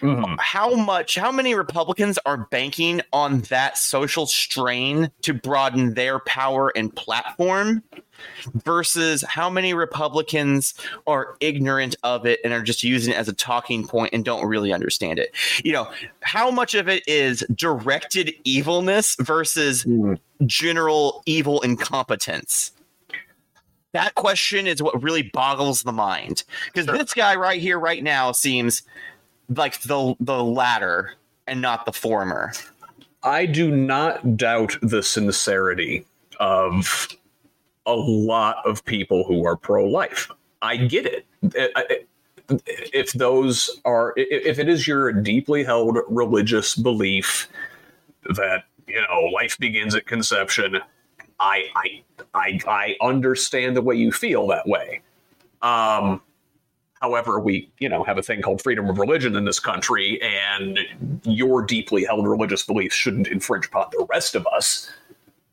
[0.00, 0.36] Mhm.
[0.38, 6.72] How much, how many Republicans are banking on that social strain to broaden their power
[6.76, 7.82] and platform
[8.64, 10.74] versus how many Republicans
[11.06, 14.46] are ignorant of it and are just using it as a talking point and don't
[14.46, 15.34] really understand it?
[15.64, 20.18] You know, how much of it is directed evilness versus Mm.
[20.46, 22.72] general evil incompetence?
[23.92, 26.42] That question is what really boggles the mind.
[26.66, 26.98] Because Sure.
[26.98, 28.82] this guy right here, right now, seems
[29.48, 31.14] like the the latter
[31.46, 32.52] and not the former.
[33.22, 36.04] I do not doubt the sincerity
[36.40, 37.08] of
[37.86, 40.30] a lot of people who are pro life.
[40.62, 41.26] I get it.
[41.56, 41.98] I- I-
[42.66, 47.48] If those are, if it is your deeply held religious belief
[48.36, 50.78] that you know, life begins at conception.
[51.40, 52.02] I I
[52.34, 55.00] I I understand the way you feel that way.
[55.62, 56.20] Um,
[57.04, 60.78] however, we you know have a thing called freedom of religion in this country, and
[61.24, 64.90] your deeply held religious beliefs shouldn't infringe upon the rest of us.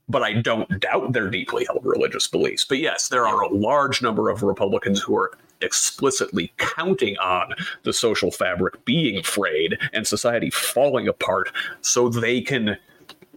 [0.07, 2.63] But I don't doubt their deeply held religious beliefs.
[2.63, 7.93] But yes, there are a large number of Republicans who are explicitly counting on the
[7.93, 12.77] social fabric being frayed and society falling apart so they can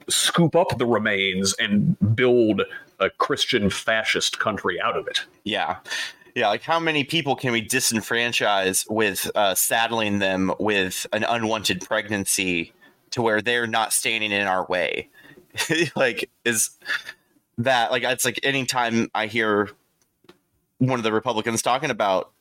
[0.09, 2.63] scoop up the remains and build
[3.01, 5.25] a Christian fascist country out of it.
[5.43, 5.77] Yeah.
[6.35, 11.81] Yeah, like how many people can we disenfranchise with uh, saddling them with an unwanted
[11.83, 12.73] pregnancy
[13.11, 15.09] to where they're not standing in our way?
[15.97, 16.71] like, is
[17.59, 19.71] that like it's like anytime I hear
[20.79, 22.33] one of the Republicans talking about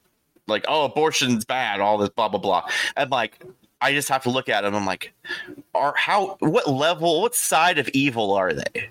[0.47, 3.43] like, oh, abortion's bad, all this blah blah blah, and like
[3.79, 4.73] I just have to look at them.
[4.73, 5.13] I'm like,
[5.75, 8.89] are how what level, what side of evil are they?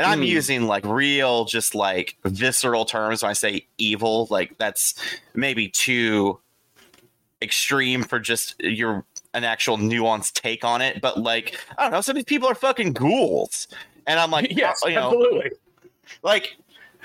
[0.00, 0.24] And I'm Hmm.
[0.24, 4.26] using like real, just like visceral terms when I say evil.
[4.30, 4.94] Like that's
[5.34, 6.40] maybe too
[7.42, 11.02] extreme for just your an actual nuanced take on it.
[11.02, 13.68] But like, I don't know, some of these people are fucking ghouls,
[14.06, 15.50] and I'm like, yes, you know, absolutely.
[16.22, 16.56] like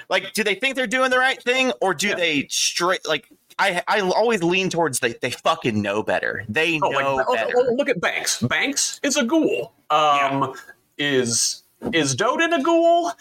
[0.07, 2.15] like do they think they're doing the right thing or do Yeah.
[2.15, 3.27] they straight like
[3.59, 6.45] I, I always lean towards they, they fucking know better.
[6.47, 7.53] They Oh, know like, oh, better.
[7.57, 8.41] oh, look at Banks.
[8.41, 9.73] Banks is a ghoul.
[9.89, 10.53] Um,
[10.97, 13.11] is is Doden a ghoul?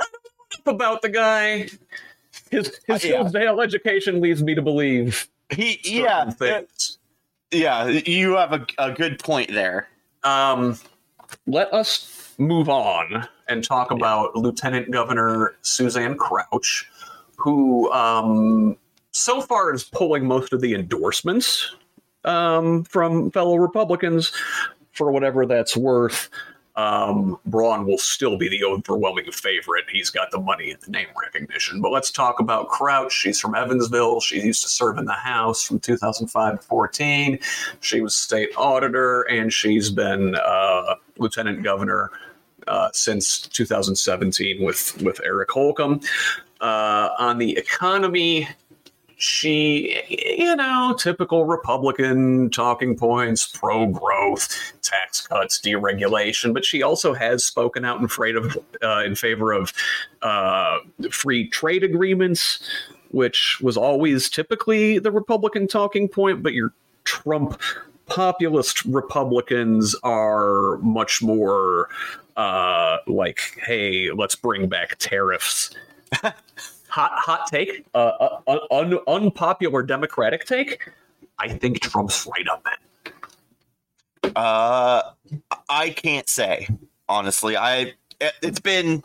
[0.00, 1.68] I don't know about the guy.
[2.50, 3.16] His his Uh, yeah.
[3.18, 6.98] Hillsdale education leads me to believe he, yeah, things.
[7.50, 9.88] yeah, you have a, a good point there.
[10.24, 10.78] Um,
[11.46, 16.88] let us move on and talk about Lieutenant Governor Suzanne Crouch,
[17.36, 18.76] who um,
[19.12, 21.74] so far is pulling most of the endorsements
[22.24, 24.32] um, from fellow Republicans.
[24.98, 26.28] For whatever that's worth,
[26.74, 29.84] um, Braun will still be the overwhelming favorite.
[29.92, 31.80] He's got the money and the name recognition.
[31.80, 33.12] But let's talk about Crouch.
[33.12, 34.20] She's from Evansville.
[34.20, 37.38] She used to serve in the House from 2005 to 14.
[37.78, 42.10] She was state auditor, and she's been uh, lieutenant governor
[42.66, 46.00] uh, since 2017 with with Eric Holcomb.
[46.60, 48.48] Uh, on the economy,
[49.18, 50.00] she,
[50.38, 57.44] you know, typical Republican talking points, pro growth, tax cuts, deregulation, but she also has
[57.44, 59.72] spoken out in, of, uh, in favor of
[60.22, 60.78] uh,
[61.10, 62.60] free trade agreements,
[63.10, 67.60] which was always typically the Republican talking point, but your Trump
[68.06, 71.88] populist Republicans are much more
[72.36, 75.74] uh, like, hey, let's bring back tariffs
[76.88, 80.90] hot hot take, uh, uh, un- un- unpopular Democratic take.
[81.38, 84.34] I think Trump's right on that.
[84.36, 85.02] Uh,
[85.68, 86.68] I can't say
[87.08, 87.56] honestly.
[87.56, 87.94] I
[88.42, 89.02] it's been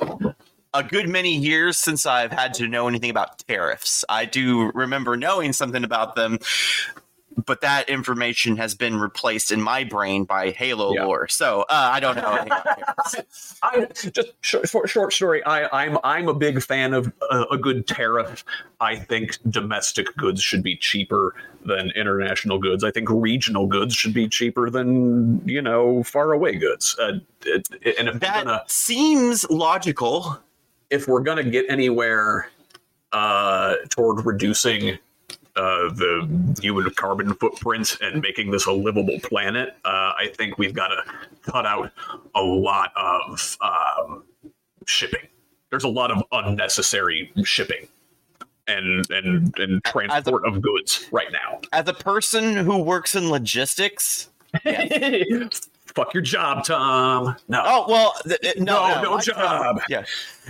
[0.73, 4.03] a good many years since I've had to know anything about tariffs.
[4.09, 6.39] I do remember knowing something about them,
[7.45, 11.05] but that information has been replaced in my brain by Halo Yeah.
[11.05, 11.27] lore.
[11.27, 12.45] So uh, I don't know.
[13.63, 15.43] I just short, short, story.
[15.45, 18.43] I, I'm I'm a big fan of a, a good tariff.
[18.79, 21.33] I think domestic goods should be cheaper
[21.65, 22.83] than international goods.
[22.83, 26.95] I think regional goods should be cheaper than you know far away goods.
[26.99, 30.39] Uh, it, it- and if that gonna seems logical.
[30.89, 32.49] if we're gonna get anywhere
[33.11, 34.97] uh, toward reducing
[35.55, 40.73] uh, the human carbon footprint and making this a livable planet, uh, I think we've
[40.73, 41.03] got to
[41.43, 41.91] cut out
[42.35, 44.23] a lot of um,
[44.85, 45.27] shipping.
[45.69, 47.87] There's a lot of unnecessary shipping
[48.67, 51.59] and and and transport of goods right now.
[51.71, 54.29] As a person who works in logistics,
[55.95, 57.35] Fuck your job, Tom.
[57.47, 57.61] No.
[57.63, 59.79] Oh well, th- th- no, No, no my job.
[59.89, 60.03] Yeah,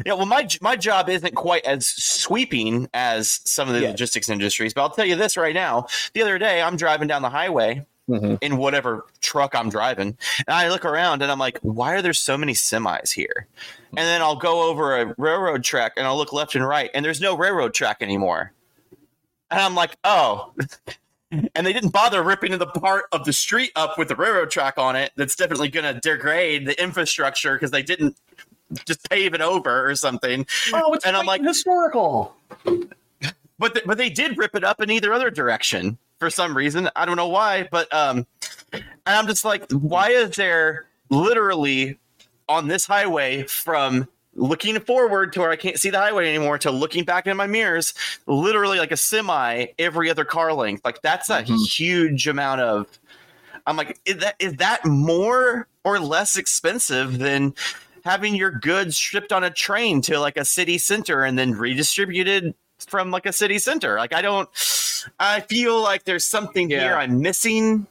[0.05, 0.13] yeah.
[0.13, 3.89] Well, my my job isn't quite as sweeping as some of the Yeah.
[3.89, 5.87] logistics industries, but I'll tell you this right now.
[6.13, 8.37] The other day, I'm driving down the highway Mhm.
[8.41, 12.13] in whatever truck I'm driving, and I look around and I'm like, "Why are there
[12.13, 13.47] so many semis here?"
[13.89, 17.03] And then I'll go over a railroad track and I'll look left and right, and
[17.05, 18.53] there's no railroad track anymore.
[19.51, 20.53] And I'm like, "Oh."
[21.55, 24.75] And they didn't bother ripping the part of the street up with the railroad track
[24.77, 28.15] on it that's definitely going to degrade the infrastructure because they didn't
[28.85, 32.35] just pave it over or something Oh, it's and I'm like- historical.
[33.59, 36.89] but th- but they did rip it up in either other direction for some reason
[36.95, 38.25] i don't know why but um
[38.71, 41.99] and i'm just like why is there literally
[42.49, 46.71] on this highway from looking forward to where i can't see the highway anymore to
[46.71, 47.93] looking back in my mirrors
[48.25, 51.67] literally like a semi every other car length like that's a Mhm.
[51.67, 52.87] huge amount of
[53.65, 57.53] I'm like, is that is that more or less expensive than
[58.03, 62.55] having your goods shipped on a train to like a city center and then redistributed
[62.85, 63.95] from like a city center?
[63.97, 64.49] Like I don't
[65.17, 66.79] I feel like there's something Yeah.
[66.81, 67.87] here I'm missing.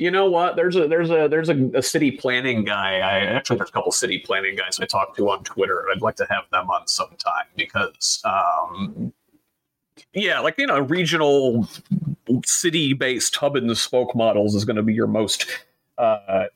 [0.00, 0.56] You know what?
[0.56, 3.00] There's a there's a there's a, a city planning guy.
[3.00, 5.84] I actually there's a couple city planning guys I talk to on Twitter.
[5.92, 9.12] I'd like to have them on sometime because um
[10.14, 11.68] yeah, like you know, regional
[12.46, 15.46] city based hub and spoke models is going to be your most
[15.98, 16.46] uh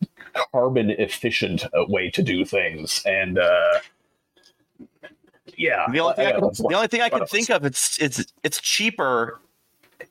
[0.51, 3.79] carbon efficient uh, way to do things and uh
[5.59, 8.25] yeah The only thing I can, the only thing I can think of it's it's
[8.43, 9.39] it's cheaper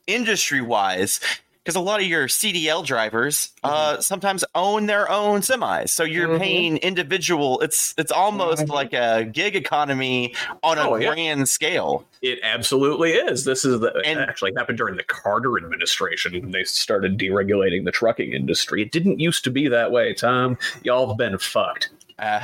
[0.06, 1.18] industry wise
[1.64, 3.74] because a lot of your CDL drivers Mm-hmm.
[3.74, 6.38] uh, sometimes own their own semis, so you're Mhm.
[6.38, 7.60] paying individual.
[7.60, 8.68] It's it's almost Mhm.
[8.68, 11.08] like a gig economy on a Oh, yeah.
[11.14, 12.04] grand scale.
[12.20, 13.44] It absolutely is.
[13.44, 17.92] This is the, And- actually happened during the Carter administration when they started deregulating the
[17.92, 18.82] trucking industry.
[18.82, 20.58] It didn't used to be that way, Tom.
[20.82, 21.88] Y'all have been fucked.
[22.18, 22.40] Uh,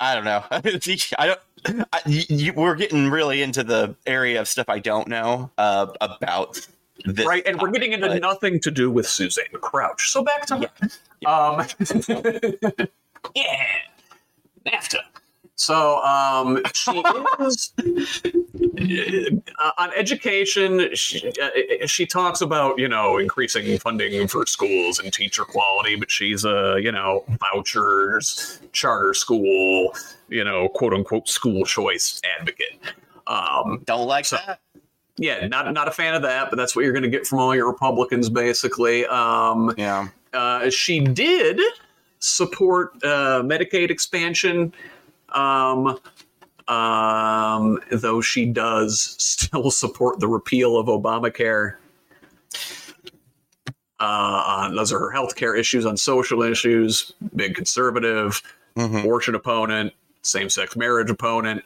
[0.00, 0.44] I don't know.
[0.50, 1.40] I don't.
[1.92, 6.60] I, you- we're getting really into the area of stuff I don't know uh, about
[7.04, 7.26] this.
[7.26, 10.10] right, and we're getting into but- nothing to do with Suzanne Crouch.
[10.10, 10.70] So back to
[11.26, 11.66] um,
[13.34, 13.66] yeah,
[14.66, 14.98] NAFTA.
[15.58, 17.02] So um, she
[17.38, 17.72] is
[19.58, 20.94] uh, on education.
[20.94, 26.10] She, uh, she talks about you know increasing funding for schools and teacher quality, but
[26.10, 29.94] she's a you know vouchers, charter school,
[30.28, 32.78] you know quote unquote school choice advocate.
[33.26, 34.60] Um, Don't like So- that.
[35.16, 37.38] Yeah, not not a fan of that, but that's what you're going to get from
[37.38, 39.06] all your Republicans, basically.
[39.06, 40.08] Um, Yeah.
[40.32, 41.60] uh, she did
[42.18, 44.72] support uh, Medicaid expansion,
[45.30, 45.98] um,
[46.68, 51.76] um, though she does still support the repeal of Obamacare.
[53.98, 57.12] Uh, on, those are her healthcare issues on social issues.
[57.34, 58.42] Big conservative,
[58.76, 59.00] Mhm.
[59.00, 61.64] abortion opponent, same-sex marriage opponent.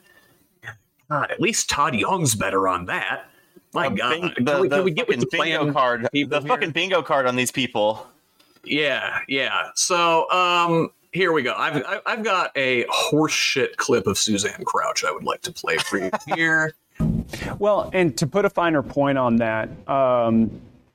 [1.09, 3.30] God, at least Todd Young's better on that.
[3.72, 5.60] My The God, bing- can, the, we, the can we get with the fucking bingo
[5.62, 5.72] plan?
[5.72, 6.08] card?
[6.12, 8.06] people The fucking bingo card on these people.
[8.64, 9.68] Yeah, yeah.
[9.74, 11.54] So, um, here we go.
[11.56, 15.04] I've I- I've got a horseshit clip of Suzanne Crouch.
[15.04, 16.74] I would like to play for you here.
[17.58, 20.50] Well, and to put a finer point on that, um,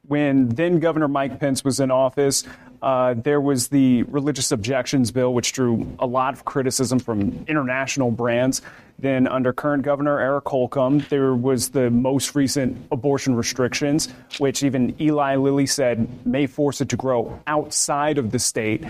[0.08, 2.44] when then Governor Mike Pence was in office,
[2.86, 8.12] uh, there was the religious objections bill, which drew a lot of criticism from international
[8.12, 8.62] brands.
[9.00, 14.08] Then, under current Governor Eric Holcomb, there was the most recent abortion restrictions,
[14.38, 18.84] which even Eli Lilly said may force it to grow outside of the state.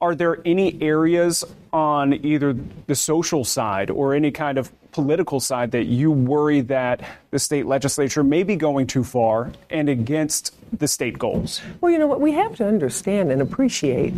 [0.00, 5.72] Are there any areas on either the social side or any kind of political side
[5.72, 7.00] that you worry that
[7.32, 11.60] the state legislature may be going too far and against the state goals?
[11.80, 14.14] Well, you know what we have to understand and appreciate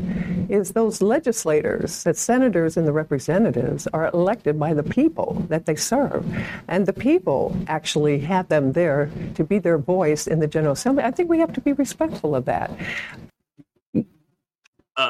[0.51, 5.76] is those legislators, the senators and the representatives, are elected by the people that they
[5.76, 6.26] serve.
[6.68, 11.05] And the people actually have them there to be their voice in the General Assembly.
[11.05, 12.70] I think we have to be respectful of that.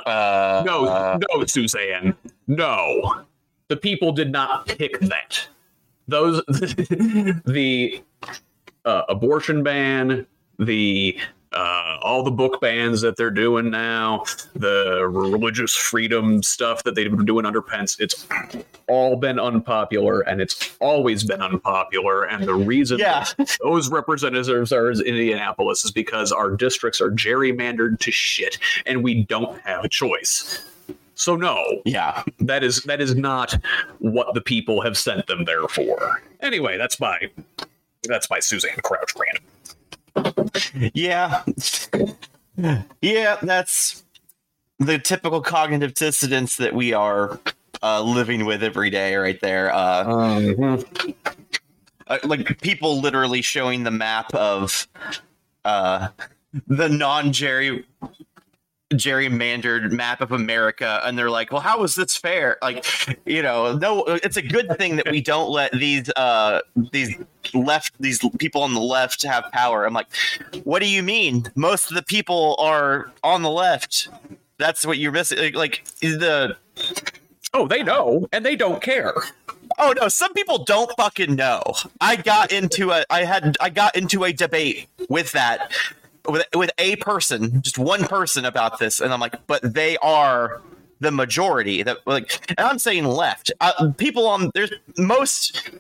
[0.07, 2.14] Uh, No, uh, no, Suzanne,
[2.47, 3.24] no.
[3.68, 5.47] The people did not pick that.
[6.09, 8.03] Those the
[8.84, 10.26] uh, abortion ban,
[10.59, 11.16] the
[11.53, 14.24] uh, all the book bans that they're doing now,
[14.55, 18.26] the religious freedom stuff that they've been doing under Pence, it's
[18.86, 22.24] all been unpopular and it's always been unpopular.
[22.24, 23.26] And the reason Yeah.
[23.62, 29.24] those representatives are in Indianapolis is because our districts are gerrymandered to shit and we
[29.24, 30.64] don't have a choice.
[31.16, 32.22] So no, yeah.
[32.38, 33.55] that is that is not
[33.98, 36.22] what the people have sent them there for.
[36.40, 37.18] Anyway, that's my
[38.05, 39.40] that's my Suzanne Crouch rant.
[40.95, 41.43] Yeah.
[43.01, 44.05] yeah, that's
[44.79, 47.39] the typical cognitive dissonance that we are
[47.83, 49.73] uh, living with every day, right there.
[49.73, 50.79] Uh,
[52.07, 54.89] uh, like people literally showing the map of
[55.64, 56.09] uh,
[56.66, 57.85] the non Jerry
[58.93, 62.84] gerrymandered map of America, and they're like, "Well, how is this fair?" Like,
[63.26, 66.61] you know, no, it's a good thing that we don't let these uh,
[66.93, 67.16] these
[67.55, 69.86] left these people on the left have power.
[69.86, 70.09] I'm like,
[70.64, 71.51] what do you mean?
[71.55, 74.09] Most of the people are on the left.
[74.59, 75.38] That's what you're missing.
[75.38, 76.57] Like, like the
[77.53, 79.14] Oh, they know and they don't care.
[79.78, 81.62] Oh no, some people don't fucking know.
[82.01, 85.72] I got into a I had I got into a debate with that
[86.29, 90.61] with with a person, just one person about this and I'm like, but they are
[91.01, 93.51] the majority that like and I'm saying left.
[93.61, 95.71] Uh, people on there's most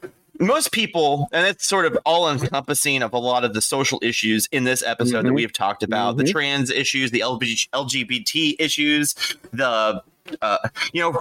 [0.42, 4.48] most people, and it's sort of all encompassing of a lot of the social issues
[4.52, 5.34] in this episode that Mhm.
[5.34, 9.14] we have talked about the trans issues, the LGBT issues,
[9.52, 10.02] the
[10.42, 10.58] uh,
[10.94, 11.12] you know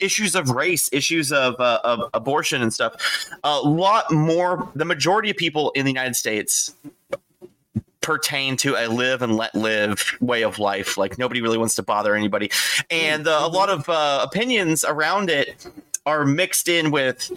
[0.00, 2.94] issues of race, issues of, uh, of abortion and stuff.
[3.42, 4.70] A lot more.
[4.76, 6.72] The majority of people in the United States
[8.08, 10.96] pertain to a live and let live way of life.
[10.96, 12.50] Like nobody really wants to bother anybody,
[12.88, 15.66] and uh, a lot of uh, opinions around it
[16.08, 17.30] are mixed in with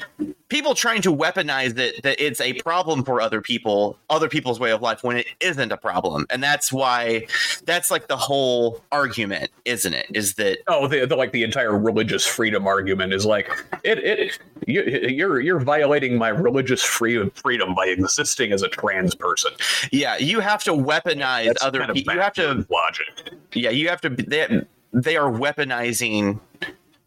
[0.47, 4.71] people trying to weaponize it that it's a problem for other people, other people's way
[4.71, 7.27] of life when it isn't a problem, and that's why
[7.65, 10.07] that's like the whole argument, isn't it?
[10.13, 13.49] Is that Oh, the, the like the entire religious freedom argument is like
[13.83, 13.99] it.
[13.99, 19.51] It you, you're you're violating my religious freedom freedom by existing as a trans person.
[19.91, 22.13] yeah, you have to weaponize That's other kind of people.
[22.13, 23.33] You have to logic.
[23.53, 26.39] yeah you have to they, they are weaponizing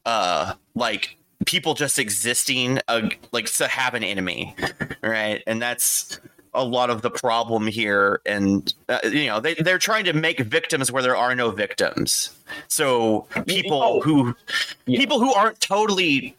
[0.06, 1.16] uh like
[1.46, 4.54] people just existing uh, like to have an enemy
[5.02, 5.42] right?
[5.46, 6.18] And that's
[6.54, 8.20] a lot of the problem here.
[8.24, 12.30] And uh, you know they, they're trying to make victims where there are no victims.
[12.68, 14.00] So people Oh.
[14.00, 14.34] who
[14.86, 14.98] Yeah.
[14.98, 16.36] people who aren't totally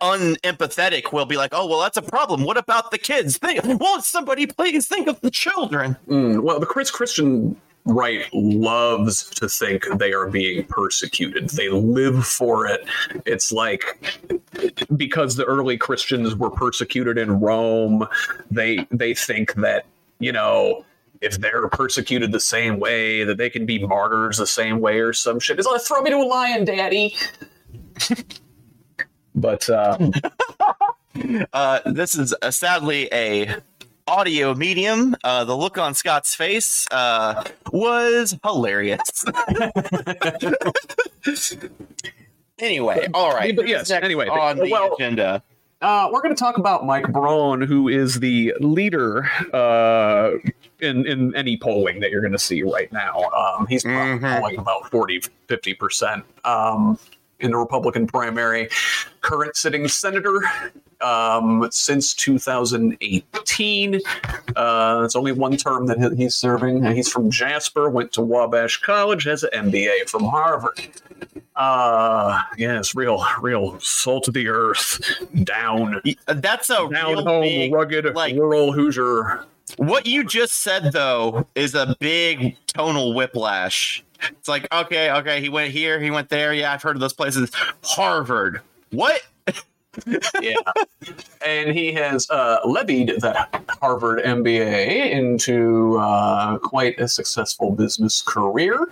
[0.00, 2.44] unempathetic will be like oh well that's a problem.
[2.44, 3.38] What about the kids?
[3.38, 5.96] Think won't somebody please think of the children?
[6.08, 11.50] Mm, well, the Chris Christian right loves to think they are being persecuted.
[11.50, 12.86] They live for it.
[13.26, 14.20] It's like
[14.96, 18.06] because the early Christians were persecuted in Rome,
[18.50, 19.86] they they think that,
[20.18, 20.84] you know,
[21.20, 25.12] if they're persecuted the same way, that they can be martyrs the same way or
[25.12, 25.58] some shit.
[25.58, 27.16] It's like throw me to a lion, daddy.
[29.34, 29.98] but uh
[31.52, 33.56] Uh, this is uh, sadly a
[34.06, 35.14] audio medium.
[35.24, 39.24] Uh, the look on Scott's face uh, was hilarious.
[42.58, 43.54] anyway, all right.
[43.54, 45.42] But yes, anyway, on the well- agenda.
[45.80, 50.30] Uh, we're going to talk about Mike Braun, who is the leader uh,
[50.78, 53.18] in in any polling that you're going to see right now.
[53.30, 54.38] Um, he's probably Mhm.
[54.38, 56.96] polling about 40, 50 percent um,
[57.42, 58.68] in the Republican primary.
[59.20, 60.40] Current sitting senator
[61.00, 64.00] um, since 2018.
[64.56, 66.84] Uh, it's only one term that he's serving.
[66.84, 67.90] He's from Jasper.
[67.90, 69.24] Went to Wabash College.
[69.24, 70.88] Has an MBA from Harvard.
[71.54, 75.00] Uh, yes, real, real salt of the earth,
[75.44, 79.44] down, That's a down real home, big, rugged, like- rural Hoosier.
[79.76, 84.04] What you just said though is a big tonal whiplash.
[84.30, 86.52] It's like okay, okay, he went here, he went there.
[86.52, 87.50] Yeah, I've heard of those places.
[87.82, 88.60] Harvard.
[88.90, 89.22] What?
[90.40, 90.56] Yeah,
[91.46, 98.86] and he has uh, levied that Harvard MBA into uh, quite a successful business career.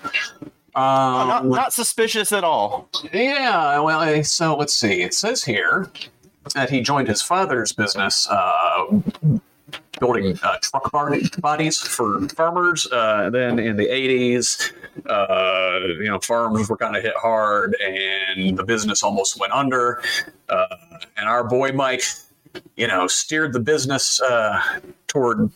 [0.75, 2.89] Um, not, not suspicious at all.
[3.13, 5.01] Yeah, well, eh, so let's see.
[5.03, 5.91] It says here
[6.55, 8.85] that he joined his father's business, uh,
[9.99, 10.91] building uh, truck
[11.41, 12.87] bodies for farmers.
[12.91, 14.73] Uh, then in the 80s,
[15.07, 20.03] uh, you know, farms were kind of hit hard and the business almost went under.
[20.49, 20.67] Uh,
[21.17, 22.03] and our boy Mike,
[22.77, 24.61] you know, steered the business uh,
[25.07, 25.51] toward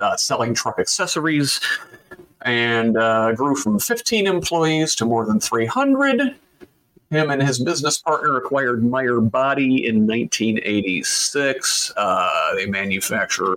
[0.00, 1.60] uh, selling truck accessories
[2.42, 2.94] and
[3.36, 6.36] grew from 15 employees to more than 300.
[7.10, 11.92] Him and his business partner acquired Meyer Body in 1986.
[11.96, 13.56] Uh, they manufacture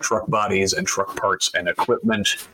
[0.00, 2.48] truck bodies and truck parts and equipment.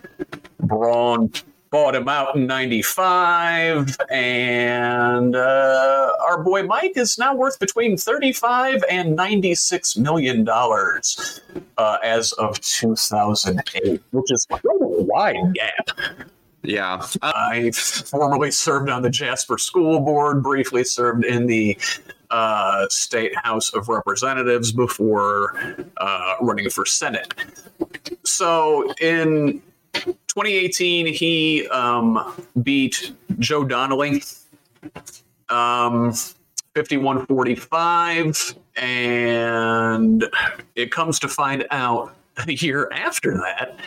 [0.61, 1.33] Braun
[1.71, 8.85] bought him out in 95 and uh, our boy mike is now worth between 35
[8.89, 11.41] and 96 million dollars
[11.77, 15.91] uh, as of 2008 which is quite a wide gap
[16.67, 17.07] Yeah.
[17.23, 21.79] Uh, I formerly served on the Jasper School Board, briefly served in the
[22.31, 25.57] uh, State House of Representatives before
[25.99, 27.33] uh, running for Senate.
[28.25, 29.63] So in
[29.95, 34.23] 2018, he um, beat Joe Donnelly.
[35.49, 36.13] Um,
[36.75, 40.27] 5145 and
[40.75, 42.15] it comes to find out
[42.47, 43.79] a year after that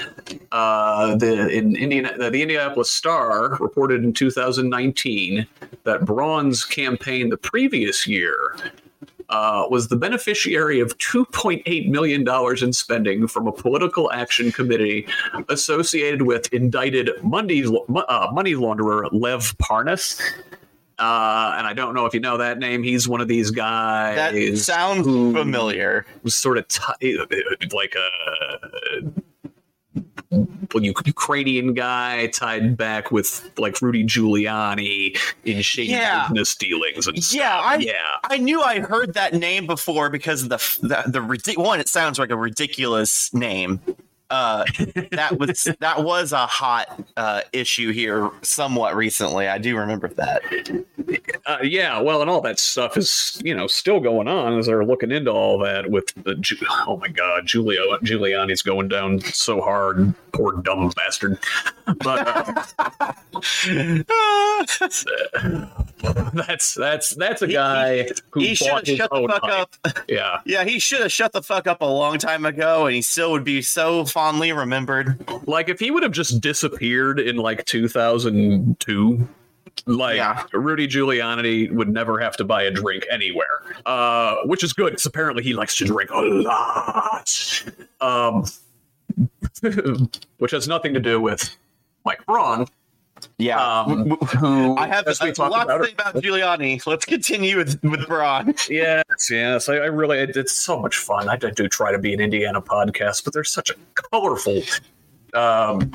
[0.52, 5.46] uh, the in Indiana, the Indianapolis Star reported in 2019
[5.84, 8.56] that Braun's campaign the previous year
[9.30, 15.08] uh, was the beneficiary of 2.8 million dollars in spending from a political action committee
[15.50, 20.20] associated with indicted money uh, money launderer Lev Parnas.
[21.00, 22.84] Uh, and I don't know if you know that name.
[22.84, 24.16] He's one of these guys.
[24.16, 26.06] that sounds who- familiar.
[26.24, 27.18] was sort of t-
[27.72, 29.10] like a
[31.06, 36.28] Ukrainian guy tied back with like Rudy Giuliani in shady Yeah.
[36.28, 37.40] business dealings and stuff.
[37.40, 37.94] Yeah, I yeah.
[38.24, 41.80] I knew I heard that name before because of the the, the one.
[41.80, 43.80] It sounds like a ridiculous name.
[44.30, 44.64] Uh,
[45.12, 49.48] that was that was a hot uh, issue here somewhat recently.
[49.48, 50.44] I do remember that.
[51.46, 54.86] Uh, yeah, well, and all that stuff is, you know, still going on as they're
[54.86, 56.36] looking into all that with the,
[56.88, 60.14] oh my God, Giulio, Giuliani's going down so hard.
[60.32, 61.40] Poor dumb bastard.
[61.86, 62.64] But
[63.02, 63.14] uh,
[66.34, 69.76] that's, that's, that's a He- guy who he should have shut the fuck hype.
[69.86, 70.00] up.
[70.08, 70.40] Yeah.
[70.46, 73.32] Yeah, he should have shut the fuck up a long time ago, and he still
[73.32, 75.24] would be so fondly remembered.
[75.48, 79.28] Like if he would have just disappeared in like 2002,
[79.86, 80.44] like Yeah.
[80.54, 85.06] Rudy Giuliani would never have to buy a drink anywhere, uh, which is good because
[85.06, 87.64] apparently he likes to drink a lot.
[88.02, 88.46] Um,
[90.38, 91.56] which has nothing to do with
[92.06, 92.66] Mike Braun,
[93.40, 95.12] Yeah, um, who I have a
[95.42, 96.86] lot about to say about Giuliani.
[96.86, 98.54] Let's continue with with Braun.
[98.70, 99.70] Yes, yes.
[99.70, 101.30] I, I really, it, it's so much fun.
[101.30, 104.62] I, do try to be an Indiana podcast, but there's such a colorful
[105.34, 105.92] um,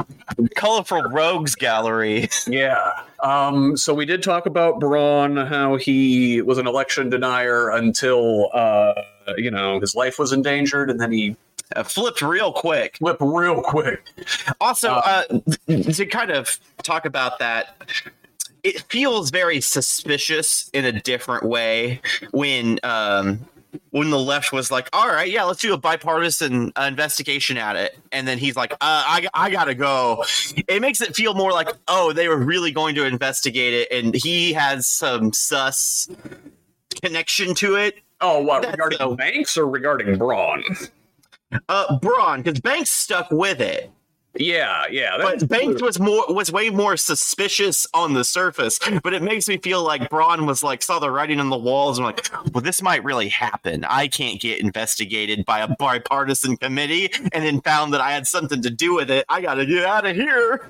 [0.54, 2.28] Colorful Rogues Gallery.
[2.46, 2.92] Yeah.
[3.22, 8.94] Um, so we did talk about Braun, how he was an election denier until uh,
[9.36, 11.36] you know his life was endangered, and then he
[11.84, 12.96] flipped real quick.
[12.98, 14.04] flipped real quick.
[14.60, 15.24] Also, uh,
[15.68, 17.76] to kind of talk about that,
[18.62, 22.00] it feels very suspicious in a different way
[22.30, 23.40] when um,
[23.90, 27.76] when the left was like, "All right, yeah, let's do a bipartisan uh, investigation at
[27.76, 30.24] it," and then he's like, uh, "I I gotta go."
[30.68, 34.14] It makes it feel more like, "Oh, they were really going to investigate it," and
[34.14, 36.08] he has some sus
[37.02, 37.96] connection to it.
[38.20, 40.62] Oh, what That's regarding so- Banks or regarding Braun?
[41.68, 43.90] Uh, Braun, because Banks stuck with it.
[44.36, 45.16] Yeah, yeah.
[45.16, 48.80] But Banks was more was way more suspicious on the surface.
[49.02, 51.98] But it makes me feel like Braun was like saw the writing on the walls
[51.98, 53.84] and like, well, this might really happen.
[53.84, 58.60] I can't get investigated by a bipartisan committee, and then found that I had something
[58.62, 59.24] to do with it.
[59.28, 60.68] I got to get out of here.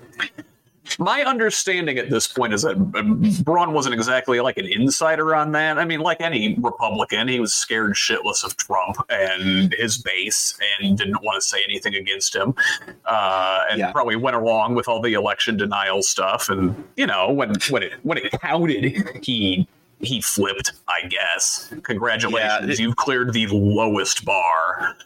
[0.98, 5.52] My understanding at this point is that uh, Braun wasn't exactly like an insider on
[5.52, 5.78] that.
[5.78, 10.96] I mean, like any Republican, he was scared shitless of Trump and his base and
[10.96, 12.54] didn't want to say anything against him.
[13.06, 13.92] Uh, and Yeah.
[13.92, 16.48] probably went along with all the election denial stuff.
[16.48, 18.84] And, you know, when, when, it, when it counted,
[19.22, 19.66] he.
[20.00, 21.72] He flipped, I guess.
[21.84, 24.96] Congratulations, Yeah, it- you've cleared the lowest bar.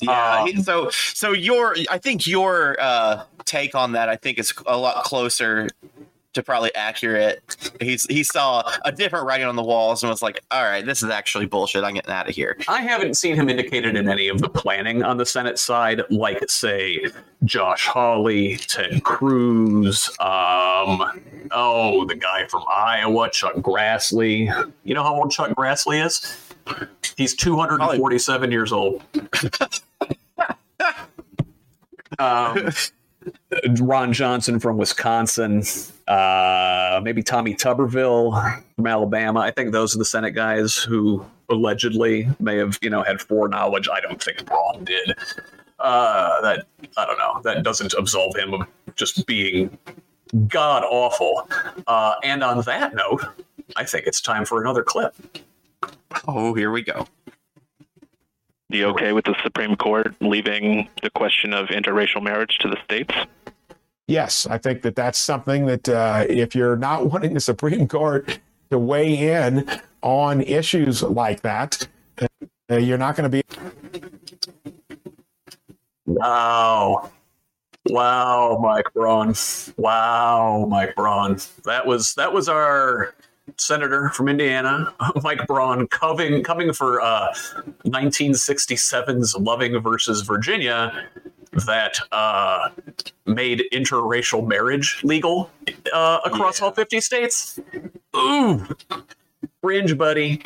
[0.00, 0.44] Yeah.
[0.44, 4.76] Um, so so your I think your uh, take on that I think is a
[4.76, 5.68] lot closer
[6.36, 7.56] to probably accurate.
[7.80, 11.02] He's he saw a different writing on the walls and was like, all right, this
[11.02, 11.82] is actually bullshit.
[11.82, 12.56] I'm getting out of here.
[12.68, 16.48] I haven't seen him indicated in any of the planning on the Senate side, like
[16.48, 17.06] say
[17.44, 21.02] Josh Hawley, Ted Cruz, um,
[21.50, 24.72] oh, the guy from Iowa, Chuck Grassley.
[24.84, 26.36] You know how old Chuck Grassley is?
[27.16, 29.02] He's 247 years old.
[32.18, 32.70] um,
[33.80, 35.62] Ron Johnson from Wisconsin,
[36.06, 39.40] uh, maybe Tommy Tuberville from Alabama.
[39.40, 43.88] I think those are the Senate guys who allegedly may have, you know, had foreknowledge.
[43.88, 45.14] I don't think Braun did.
[45.78, 47.40] Uh, that I don't know.
[47.42, 49.76] That doesn't absolve him of just being
[50.48, 51.48] god awful.
[51.86, 53.22] Uh, and on that note,
[53.76, 55.14] I think it's time for another clip.
[56.28, 57.06] Oh, here we go.
[58.70, 63.14] be okay with the Supreme Court leaving the question of interracial marriage to the states?
[64.08, 68.38] Yes, I think that that's something that uh, if you're not wanting the Supreme Court
[68.70, 69.68] to weigh in
[70.02, 71.86] on issues like that,
[72.70, 73.42] uh, you're not going to be.
[76.06, 77.10] Wow.
[77.88, 79.34] Wow, Mike Braun.
[79.76, 81.38] Wow, Mike Braun.
[81.64, 83.14] That was that was our
[83.58, 84.92] senator from Indiana,
[85.22, 87.32] Mike Braun, coming coming for uh,
[87.86, 91.06] 1967's Loving versus Virginia,
[91.66, 92.68] that uh,
[93.24, 95.50] made interracial marriage legal
[95.92, 97.58] uh, across all 50 states.
[98.16, 98.66] Ooh,
[99.62, 100.42] cringe, buddy,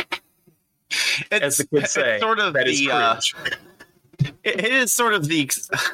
[1.31, 2.19] It's, as the kids say.
[2.21, 3.35] sort of that is the uh, cringe.
[4.45, 5.51] it is sort of the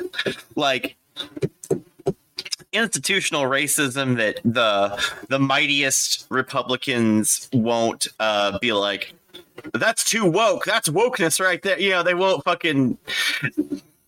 [0.57, 0.97] like
[2.77, 9.14] institutional racism that the the mightiest Republicans won't uh, be like.
[9.72, 10.64] That's too woke.
[10.64, 11.81] That's wokeness right there.
[11.81, 12.99] You know, they won't fucking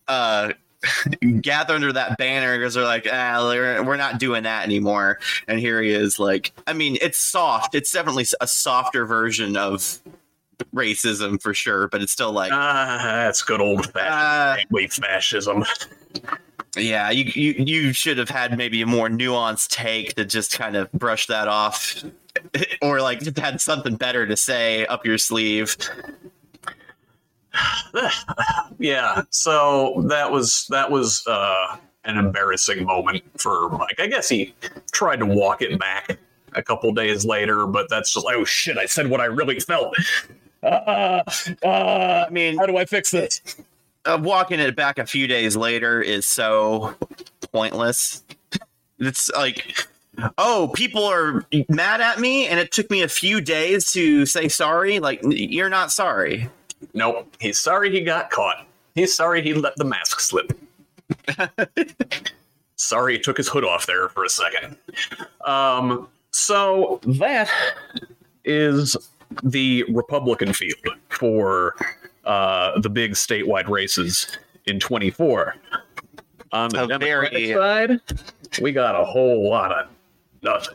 [0.07, 0.53] uh,
[1.41, 5.19] gather under that banner because they're like, ah, we're, not doing that anymore.
[5.49, 7.75] And here he is, like, I mean, it's soft.
[7.75, 9.99] It's definitely a softer version of
[10.75, 15.65] racism for sure, but it's still like, Ah, that's good old Uh, fashioned fascism.
[16.77, 20.77] Yeah, you, you you should have had maybe a more nuanced take to just kind
[20.77, 22.05] of brush that off,
[22.83, 25.77] or like just had something better to say up your sleeve.
[28.79, 33.99] yeah, so that was that was uh, an embarrassing moment for Mike.
[33.99, 34.55] I guess he
[34.93, 36.19] tried to walk it back
[36.55, 39.61] a couple days later, but that's just like, oh shit, I said what I really
[39.61, 39.95] felt.
[40.63, 41.23] Uh,
[41.63, 43.41] uh, I mean, how do I fix this?
[44.09, 46.95] Uh, walking it back a few days later is so
[47.53, 48.25] pointless.
[48.99, 49.87] It's like,
[50.39, 54.49] oh, people are mad at me, and it took me a few days to say
[54.49, 54.99] sorry.
[54.99, 56.49] Like, you're not sorry.
[56.95, 57.37] Nope.
[57.39, 58.67] He's sorry he got caught.
[58.95, 60.53] He's sorry he let the mask slip.
[62.77, 64.77] sorry he took his hood off there for a second.
[65.45, 67.51] Um, so that
[68.45, 68.97] is
[69.43, 71.75] the Republican field for
[72.29, 75.57] uh, the big statewide races in 24.
[76.53, 78.01] On the A Democratic very- side,
[78.63, 79.89] we got a whole lot of
[80.43, 80.75] nothing.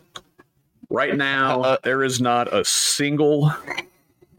[0.89, 3.51] Right now, Uh, there is not a single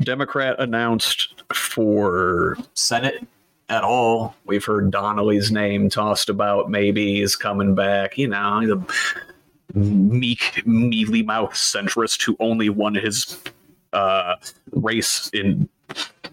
[0.00, 3.26] Democrat announced for Senate
[3.68, 4.36] at all.
[4.44, 6.70] We've heard Donnelly's name tossed about.
[6.70, 8.16] Maybe he's coming back.
[8.18, 13.40] You know, he's a meek, mealy mouth centrist who only won his
[13.92, 14.34] uh,
[14.72, 15.68] race in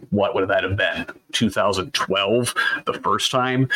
[0.10, 1.06] what would that have been?
[1.32, 2.54] 2012,
[2.86, 3.70] the first time,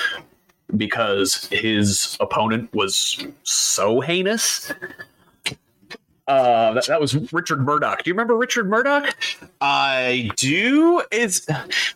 [0.76, 4.72] because his opponent was so heinous.
[6.28, 8.04] Uh, that, that was Richard Mourdock.
[8.04, 9.16] Do you remember Richard Mourdock?
[9.62, 11.04] I do.
[11.12, 11.48] Is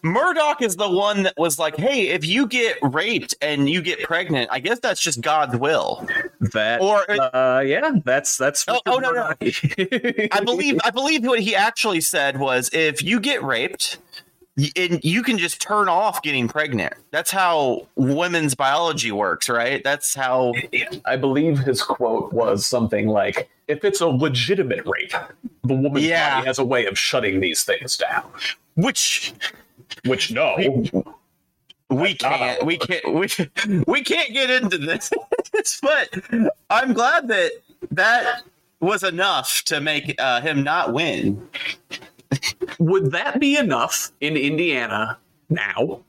[0.03, 4.03] Mourdock is the one that was like, hey, if you get raped and you get
[4.03, 6.07] pregnant, I guess that's just God's will.
[6.53, 8.63] That Or- uh, yeah, that's that's.
[8.67, 9.33] Oh, oh, no, no.
[9.41, 13.97] I believe I believe what he actually said was if you get raped
[14.75, 16.93] and you can just turn off getting pregnant.
[17.11, 19.81] That's how women's biology works, right?
[19.83, 20.53] That's how
[21.05, 25.13] I believe his quote was something like, "If it's a legitimate rape,
[25.63, 26.35] the woman's Yeah.
[26.37, 28.23] body has a way of shutting these things down."
[28.75, 29.33] which
[30.05, 30.55] Which no,
[31.89, 33.27] we can't we can't we,
[33.87, 35.11] we can't get into this.
[35.81, 36.09] but
[36.69, 37.51] I'm glad that
[37.91, 38.43] that
[38.79, 41.47] was enough to make uh, him not win.
[42.77, 45.17] would that be enough in Indiana
[45.49, 46.01] now?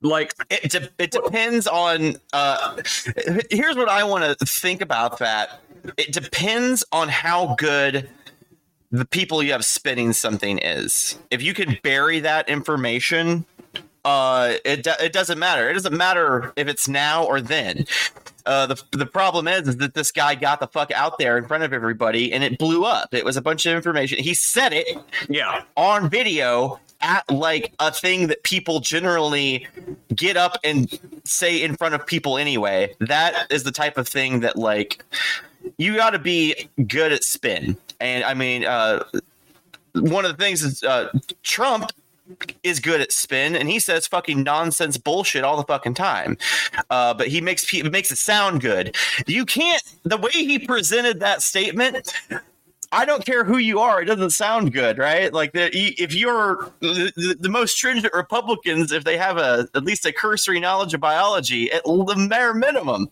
[0.00, 2.16] Like, It, de- it depends on.
[2.32, 2.76] Uh,
[3.50, 5.60] here's what I want to think about that.
[5.96, 8.08] It depends on how good
[8.92, 11.18] the people you have spinning something is.
[11.30, 13.46] If you can bury that information,
[14.04, 15.68] uh, it it doesn't matter.
[15.68, 17.86] It doesn't matter if it's now or then.
[18.46, 21.46] Uh, the the problem is, is that this guy got the fuck out there in
[21.46, 23.14] front of everybody and it blew up.
[23.14, 24.18] It was a bunch of information.
[24.18, 24.86] He said it
[25.28, 29.66] yeah, on video at like a thing that people generally
[30.14, 32.94] get up and say in front of people anyway.
[33.00, 35.02] That is the type of thing that like
[35.78, 37.76] you got to be good at spin.
[38.00, 39.04] And I mean, uh,
[39.94, 41.08] one of the things is uh,
[41.42, 41.92] Trump
[42.62, 46.38] is good at spin and he says fucking nonsense bullshit all the fucking time.
[46.90, 48.96] Uh, but he makes pe- makes it sound good.
[49.26, 52.12] You can't the way he presented that statement
[52.94, 55.32] I don't care who you are; it doesn't sound good, right?
[55.32, 60.04] Like the, if you're the, the- most stringent Republicans, if they have a at least
[60.06, 63.08] a cursory knowledge of biology, at the bare minimum,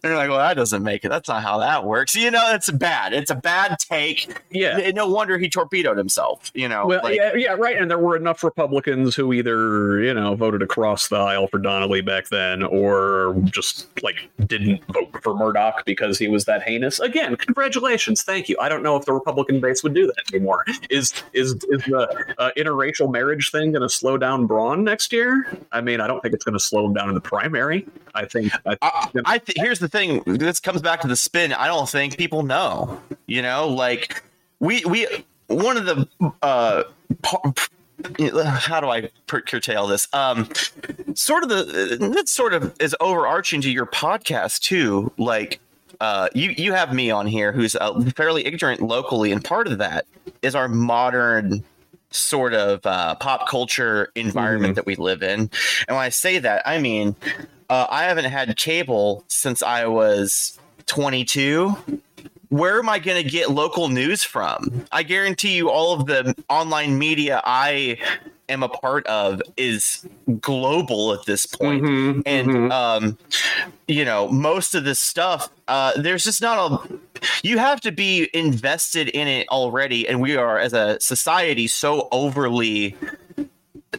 [0.00, 1.08] they're like, "Well, that doesn't make it.
[1.10, 3.12] That's not how that works." You know, it's bad.
[3.12, 4.42] It's a bad take.
[4.50, 4.90] yeah.
[4.94, 6.50] No wonder he torpedoed himself.
[6.54, 7.76] You know, Well, like, yeah, yeah, right.
[7.76, 12.00] And there were enough Republicans who either, you know, voted across the aisle for Donnelly
[12.00, 17.00] back then, or just like didn't vote for Mourdock because he was that heinous.
[17.00, 18.56] Again, congratulations, thank you.
[18.60, 20.64] I don't know if the Republican base would do that anymore.
[20.90, 25.46] Is is is the uh, interracial marriage thing going to slow down Braun next year?
[25.72, 27.86] I mean, I don't think it's going to slow him down in the primary.
[28.14, 28.52] I think.
[28.66, 30.22] I, I, I th- here's the thing.
[30.26, 31.52] This comes back to the spin.
[31.52, 33.00] I don't think people know.
[33.26, 34.22] You know, like
[34.60, 35.06] we we
[35.46, 36.84] one of the uh,
[38.44, 40.08] how do I per- curtail this?
[40.12, 40.48] Um,
[41.14, 45.12] sort of the that sort of is overarching to your podcast too.
[45.16, 45.60] Like
[46.04, 49.78] uh, you you have me on here who's uh, fairly ignorant locally, and part of
[49.78, 50.04] that
[50.42, 51.64] is our modern
[52.10, 55.40] sort of uh, pop culture environment that we live in.
[55.40, 55.50] And
[55.88, 57.16] when I say that, I mean
[57.70, 61.74] uh, I haven't had cable since I was 22.
[62.50, 64.84] Where am I going to get local news from?
[64.92, 67.96] I guarantee you, all of the online media I
[68.48, 70.06] am a part of is
[70.40, 71.82] global at this point.
[71.82, 72.70] Mhm, and mhm.
[72.72, 73.18] um,
[73.88, 76.98] you know, most of this stuff, uh, there's just not a.
[77.42, 82.08] You have to be invested in it already, and we are as a society so
[82.12, 82.96] overly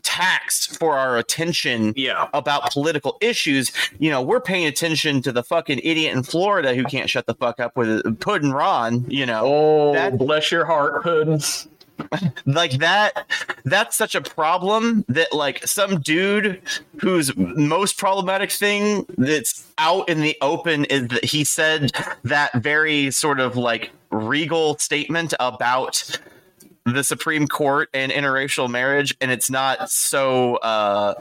[0.04, 2.28] taxed for our attention Yeah.
[2.34, 3.72] about political issues.
[3.98, 7.34] You know, we're paying attention to the fucking idiot in Florida who can't shut the
[7.34, 9.06] fuck up with Puddin' Ron.
[9.08, 11.40] You know, Oh, That- bless your heart, Puddin.
[12.46, 13.26] Like that.
[13.64, 16.62] That's such a problem that like some dude
[17.00, 21.92] whose most problematic thing that's out in the open is that he said
[22.24, 26.20] that very sort of like regal statement about
[26.86, 31.16] the Supreme Court and interracial marriage, and it's not so uh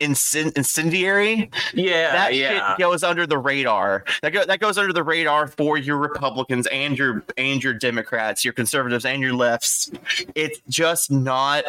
[0.00, 1.50] incen- incendiary.
[1.74, 2.70] Yeah, That yeah.
[2.76, 4.04] shit goes under the radar.
[4.22, 8.44] That go- that goes under the radar for your Republicans and your and your Democrats,
[8.44, 9.90] your conservatives and your lefts.
[10.34, 11.64] It's just not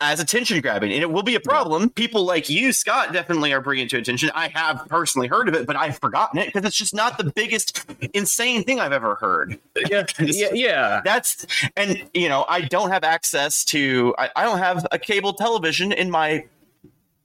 [0.00, 1.88] as attention grabbing, and it will be a problem.
[1.88, 4.30] People like you, Scott, definitely are bringing it to attention.
[4.34, 7.30] I have personally heard of it, but I've forgotten it because it's just not the
[7.30, 9.58] biggest insane thing I've ever heard.
[9.88, 11.00] yeah, yeah, yeah.
[11.04, 11.46] That's
[11.76, 15.92] and you know I don't have access to I, I don't have a cable television
[15.92, 16.44] in my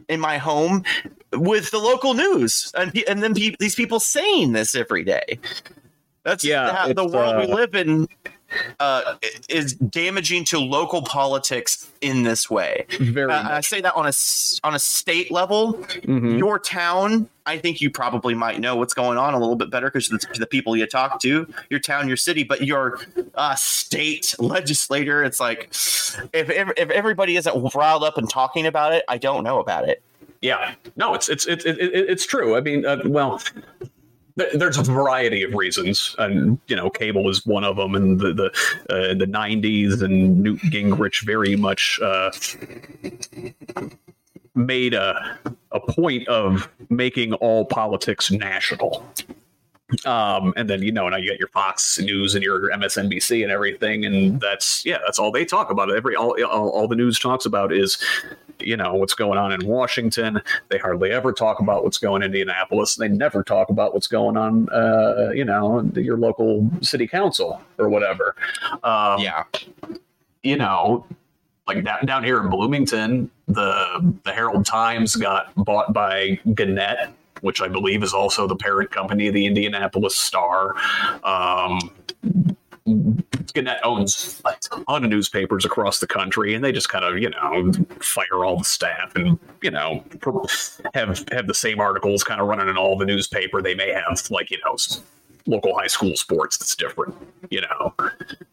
[0.09, 0.83] in my home
[1.33, 5.39] with the local news and and then pe- these people saying this every day.
[6.23, 8.07] That's Yeah, the it's, world we uh, live in
[8.79, 9.15] uh,
[9.47, 12.85] is damaging to local politics in this way.
[12.99, 15.73] Very Uh, I say that on a s- on a state level.
[15.73, 16.37] Mhm.
[16.39, 19.87] Your town, I think you probably might know what's going on a little bit better
[19.87, 22.99] because the, the people you talk to, your town, your city, but your
[23.35, 28.93] uh, state legislator, it's like if, if if everybody isn't riled up and talking about
[28.93, 30.01] it, I don't know about it.
[30.41, 32.55] Yeah, no, it's it's it's it, it, it's true.
[32.55, 33.91] I mean, uh, well, th-
[34.53, 37.95] there's a variety of reasons, and you know, cable is one of them.
[37.95, 38.45] And the the
[38.89, 42.31] uh, the '90s and Newt Gingrich very much uh,
[44.55, 45.37] made a
[45.71, 49.05] a point of making all politics national.
[50.05, 53.51] Um, and then you know now you got your Fox News and your MSNBC and
[53.51, 55.91] everything, and that's yeah, that's all they talk about.
[55.91, 57.97] Every all all, all the news talks about is
[58.59, 60.41] you know what's going on in Washington.
[60.69, 62.95] They hardly ever talk about what's going in Indianapolis.
[62.95, 67.89] They never talk about what's going on, uh, you know, your local city council or
[67.89, 68.35] whatever.
[68.83, 69.43] Um, Yeah,
[70.43, 71.05] you know,
[71.67, 77.09] like down, down here in Bloomington, the the Herald Times got bought by Gannett,
[77.41, 80.75] which I believe is also the parent company of the Indianapolis Star.
[81.23, 81.91] Um,
[83.51, 87.29] Gannett owns a ton of newspapers across the country, and they just kind of, you
[87.29, 90.03] know, fire all the staff and, you know,
[90.93, 93.61] have have the same articles kind of running in all the newspaper.
[93.61, 94.77] They may have like, you know,
[95.45, 97.15] local high school sports that's different,
[97.49, 97.93] you know,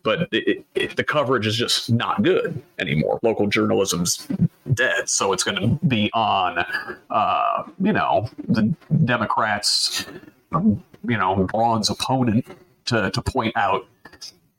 [0.03, 3.19] but it, it, the coverage is just not good anymore.
[3.23, 4.27] Local journalism's
[4.73, 6.65] dead, so it's going to be on,
[7.11, 8.75] uh, you know, the
[9.05, 10.07] Democrats,
[10.53, 12.47] you know, Braun's opponent
[12.87, 13.87] to to point out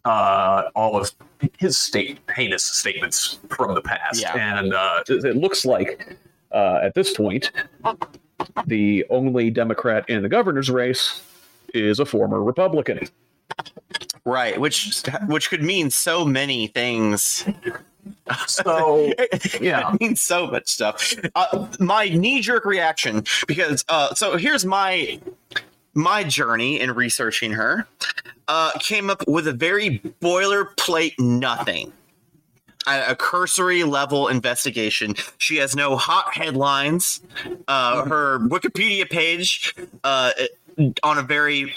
[0.07, 1.11] uh, all of
[1.59, 4.57] his state heinous statements from the past, Yeah.
[4.59, 6.17] and uh, it, it looks like
[6.51, 7.51] uh, at this point
[8.65, 11.21] the only Democrat in the governor's race
[11.73, 12.99] is a former Republican.
[14.25, 14.59] right.
[14.59, 17.43] Which which could mean so many things.
[18.47, 19.11] So
[19.61, 21.13] yeah, it means so much stuff.
[21.35, 25.19] Uh, my knee jerk reaction because uh, so here's my
[25.97, 27.87] my journey in researching her
[28.47, 31.91] uh, came up with a very boilerplate nothing.
[32.87, 35.15] A, a cursory level investigation.
[35.39, 37.19] She has no hot headlines.
[37.67, 39.75] Uh, her Wikipedia page,
[40.05, 40.31] uh,
[41.03, 41.75] on a very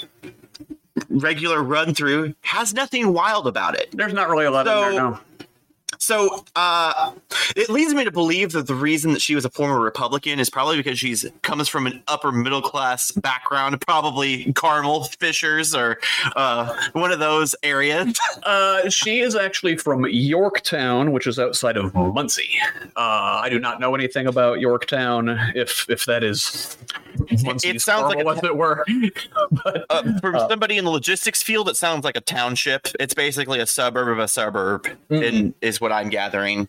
[1.09, 3.89] regular run through, has nothing wild about it.
[3.93, 5.03] there's not really a lot So- in there.
[5.03, 5.19] No.
[6.03, 7.13] So uh,
[7.55, 10.49] it leads me to believe that the reason that she was a former Republican is
[10.49, 15.99] probably because she's comes from an upper middle class background, probably Carmel Fishers or
[16.37, 18.19] uh, one of those areas.
[18.43, 22.59] Uh, she is actually from Yorktown, which is outside of Muncie.
[22.97, 25.29] Uh, I do not know anything about Yorktown.
[25.55, 26.77] If if that is,
[27.43, 28.85] Muncie's sounds like Carmel, a- as it were.
[29.65, 32.89] but Uh, for somebody in the logistics field, it sounds like a township.
[32.99, 36.69] It's basically a suburb of a suburb, and is what I'm gathering.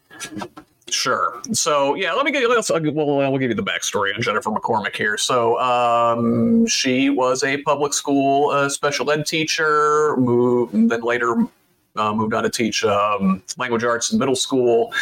[0.89, 1.41] Sure.
[1.53, 2.49] So yeah, let me get.
[2.49, 2.69] Let's.
[2.69, 5.17] Well, we'll give you the backstory on Jennifer McCormick here.
[5.17, 10.15] So um, she was a public school uh, special ed teacher.
[10.17, 11.47] Moved then later
[11.95, 14.93] uh, moved on to teach um, language arts in middle school.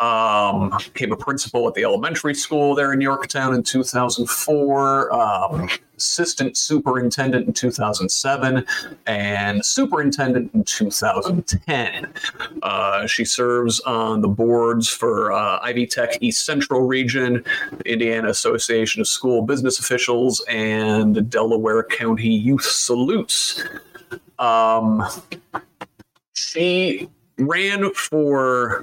[0.00, 5.12] Um, became a principal at the elementary school there in Yorktown in 2004.
[5.12, 5.68] Um,
[6.00, 8.64] assistant superintendent in 2007,
[9.06, 12.12] and superintendent in 2010.
[12.62, 17.44] Uh, she serves on the boards for uh, Ivy Tech East Central Region,
[17.76, 23.62] the Indiana Association of School Business Officials, and the Delaware County Youth Salutes.
[24.38, 25.04] Um,
[26.32, 28.82] she ran for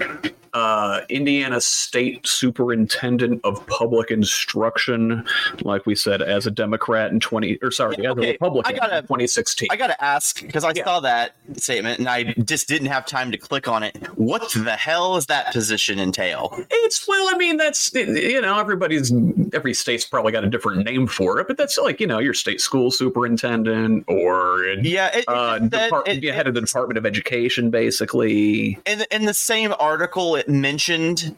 [0.57, 5.23] uh, Indiana State Superintendent of Public Instruction,
[5.61, 8.29] like we said, as a Democrat in twenty or sorry, Yeah, as okay.
[8.29, 9.67] a Republican I gotta- in 2016.
[9.71, 10.83] I gotta ask because I Yeah.
[10.83, 13.95] saw that statement and I just didn't have time to click on it.
[14.15, 16.57] What the hell does that position entail?
[16.71, 19.13] It's well, I mean, that's you know, everybody's
[19.53, 22.33] every state's probably got a different name for it, but that's like you know, your
[22.33, 26.97] state school superintendent or Yeah, it, it uh, depart- it- yeah, head of the Department
[26.97, 28.79] of Education, basically.
[28.87, 31.35] in in the same article it mentioned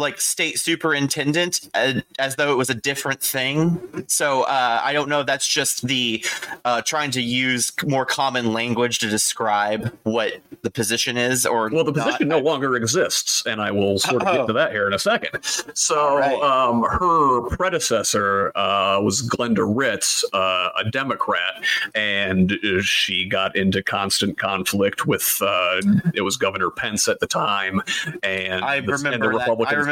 [0.00, 5.08] like state superintendent uh, as though it was a different thing so uh, i don't
[5.08, 6.24] know that's just the
[6.64, 11.84] uh, trying to use more common language to describe what the position is or Well,
[11.84, 12.04] the not.
[12.06, 14.36] position no longer exists, and I will sort of Oh.
[14.36, 15.42] get to that here in a second.
[15.74, 16.38] So, right.
[16.42, 23.82] um, her predecessor uh, was Glenda Ritz, uh, a Democrat, and uh, she got into
[23.82, 25.80] constant conflict with uh,
[26.14, 27.80] it was Governor Pence at the time,
[28.22, 29.32] and I the, and the remember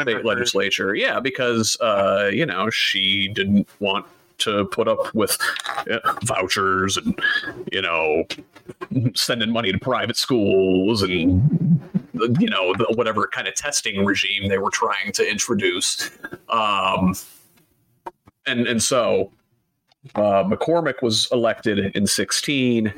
[0.05, 0.11] that.
[0.11, 0.95] I Republican remember state legislature.
[0.95, 4.05] Yeah, because uh, you know she didn't want
[4.39, 5.37] to put up with
[5.91, 7.19] uh, vouchers and
[7.71, 8.23] you know
[9.13, 11.81] sending money to private schools and
[12.39, 16.09] you know the, whatever kind of testing regime they were trying to introduce
[16.49, 17.13] um
[18.45, 19.31] and and so
[20.15, 22.93] uh, McCormick was elected in 16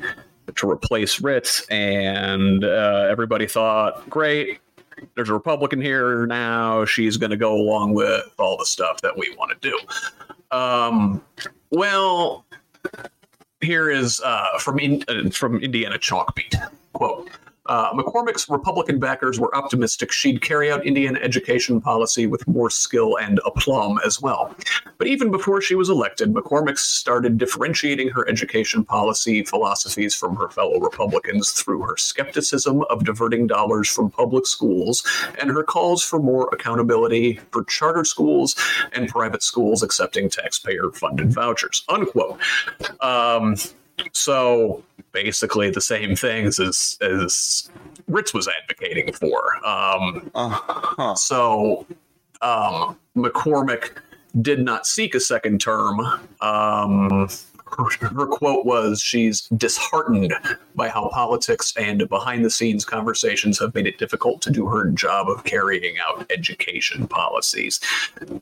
[0.54, 4.60] to replace Ritz, and uh, everybody thought, great,
[5.14, 6.84] there's a Republican here now.
[6.84, 10.56] She's going to go along with all the stuff that we want to do.
[10.56, 11.22] Um,
[11.70, 12.44] well,
[13.60, 16.54] here is uh, from in, uh, from Indiana Chalkbeat
[16.92, 17.30] quote.
[17.72, 23.16] Uh, McCormick's Republican backers were optimistic she'd carry out Indian education policy with more skill
[23.16, 24.54] and aplomb as well.
[24.98, 30.50] But even before she was elected, McCormick started differentiating her education policy philosophies from her
[30.50, 35.02] fellow Republicans through her skepticism of diverting dollars from public schools
[35.40, 38.54] and her calls for more accountability for charter schools
[38.92, 41.84] and private schools accepting taxpayer funded vouchers.
[41.88, 42.38] Unquote.
[43.00, 43.56] Um,
[44.12, 44.82] so
[45.12, 47.70] basically the same things as as
[48.08, 49.56] Ritz was advocating for.
[49.66, 51.14] Um, Uh-huh.
[51.14, 51.86] so
[52.40, 53.90] um, McCormick
[54.40, 56.00] did not seek a second term.
[56.40, 57.28] Um,
[57.78, 60.34] her, her quote was, "She's disheartened
[60.74, 65.44] by how politics and behind-the-scenes conversations have made it difficult to do her job of
[65.44, 67.80] carrying out education policies."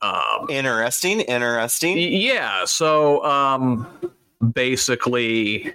[0.03, 2.65] Um, interesting interesting yeah.
[2.65, 3.87] So um,
[4.53, 5.73] basically,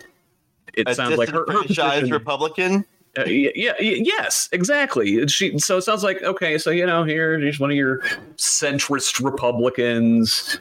[0.73, 2.85] it a sounds like her, her position- republican
[3.17, 5.25] uh, yeah, yeah, yes, exactly.
[5.29, 7.99] She so it sounds like okay, so you know, here she's one of your
[8.35, 10.59] centrist Republicans,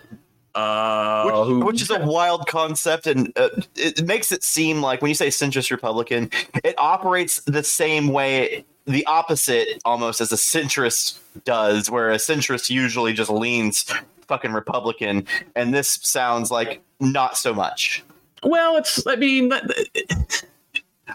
[0.55, 5.03] uh, which, who, which is a wild concept and uh, it makes it seem like
[5.03, 6.31] when you say centrist republican
[6.63, 12.71] it operates the same way the opposite almost as a centrist does where a centrist
[12.71, 13.85] usually just leans
[14.29, 15.27] fucking republican
[15.57, 16.81] and this sounds like
[17.13, 18.03] not so much
[18.47, 19.53] well, it's I mean,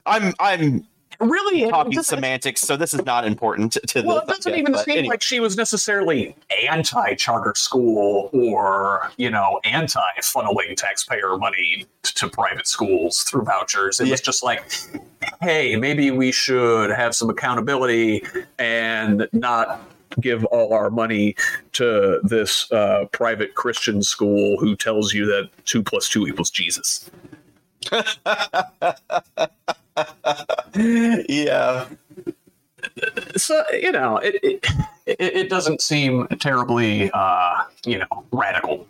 [0.06, 0.86] i'm i'm
[1.20, 4.56] really talking doesn't- semantics so this is not important to, to Well, the it doesn't
[4.56, 5.08] even seem anyway.
[5.10, 6.34] like she was necessarily
[6.70, 14.00] anti-charter school or you know anti-funneling taxpayer money to private schools through vouchers.
[14.00, 14.64] It was just like,
[15.42, 18.24] hey, maybe we should have some accountability
[18.58, 19.82] and not
[20.20, 21.36] give all our money
[21.74, 27.10] to this uh, private Christian school who tells you that two plus two equals Jesus.
[30.76, 31.86] yeah
[33.36, 34.66] so you know it it,
[35.06, 38.88] it, it doesn't seem terribly uh you know radical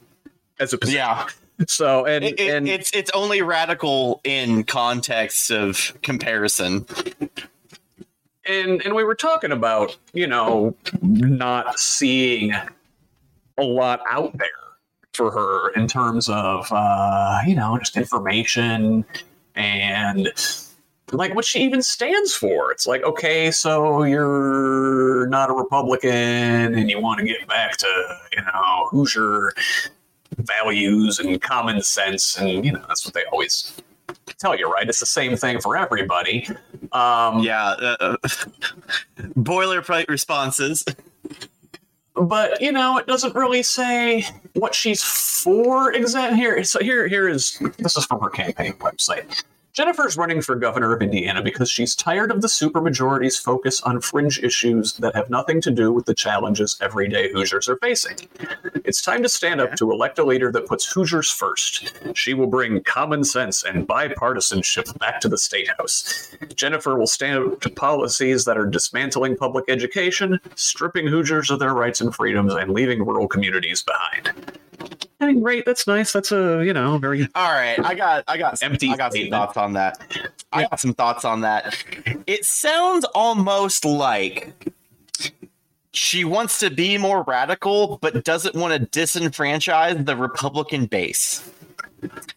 [0.60, 0.98] as a position.
[0.98, 1.28] yeah
[1.68, 6.86] so and it, it, and it's it's only radical in context of comparison
[8.50, 12.52] and and we were talking about you know not seeing
[13.58, 14.50] a lot out there
[15.14, 19.06] for her in terms of uh you know just information
[19.56, 20.30] and
[21.12, 22.72] like what she even stands for.
[22.72, 28.20] It's like okay so you're not a republican and you want to get back to
[28.36, 29.54] you know hoosier
[30.38, 33.74] values and common sense and you know that's what they always
[34.38, 34.88] tell you right?
[34.88, 36.48] It's the same thing for everybody.
[36.92, 38.16] Um Yeah, uh,
[39.38, 40.84] boilerplate responses.
[42.16, 47.30] but you know it doesn't really say what she's for exactly here so here here
[47.30, 49.44] is this is from her campaign website
[49.80, 54.38] Jennifer's running for governor of Indiana because she's tired of the supermajority's focus on fringe
[54.44, 58.18] issues that have nothing to do with the challenges everyday Hoosiers are facing.
[58.84, 61.94] It's time to stand up to elect a leader that puts Hoosiers first.
[62.14, 66.36] She will bring common sense and bipartisanship back to the state house.
[66.56, 71.74] Jennifer will stand up to policies that are dismantling public education, stripping Hoosiers of their
[71.74, 74.59] rights and freedoms, and leaving rural communities behind.
[75.20, 75.66] I mean, great.
[75.66, 76.14] That's nice.
[76.14, 79.14] That's a you know very All right, I got, I got, some, Empty I got
[79.14, 80.32] some thoughts on that.
[80.54, 81.76] I got some thoughts on that.
[82.26, 84.54] It sounds almost like
[85.92, 91.50] she wants to be more radical, but doesn't want to disenfranchise the Republican base.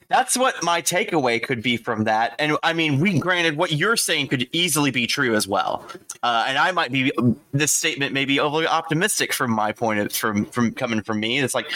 [0.09, 2.35] That's what my takeaway could be from that.
[2.39, 5.87] And I mean, we granted what you're saying could easily be true as well.
[6.23, 7.13] Uh, and I might be
[7.53, 11.39] this statement may be overly optimistic from my point of from from coming from me.
[11.39, 11.71] It's like,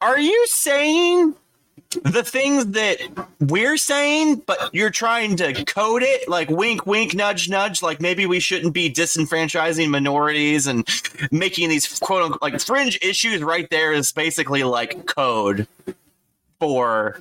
[0.00, 1.34] are you saying
[2.02, 2.98] the things that
[3.40, 7.82] we're saying, but you're trying to code it like wink, wink, nudge, nudge.
[7.82, 10.86] Like maybe we shouldn't be disenfranchising minorities and
[11.30, 15.66] making these quote unquote like fringe issues right there is basically like code
[16.60, 17.18] for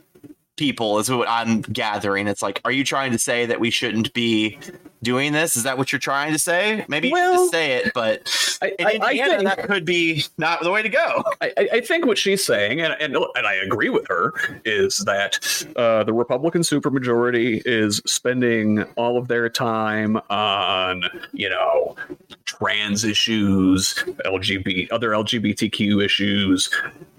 [0.58, 2.28] people, is what I'm gathering.
[2.28, 4.58] It's like, are you trying to say that we shouldn't be
[5.04, 5.58] doing this?
[5.58, 6.86] Is that what you're trying to say?
[6.88, 9.84] Maybe you should just say it, but I, in I, I Indiana, think that could
[9.86, 11.24] be not the way to go.
[11.42, 14.34] I, I- I think what she's saying, and, and and I agree with her,
[14.64, 21.98] is that uh, the Republican supermajority is spending all of their time on you know
[22.46, 23.94] trans issues,
[24.26, 26.70] LGBT, other LGBTQ issues,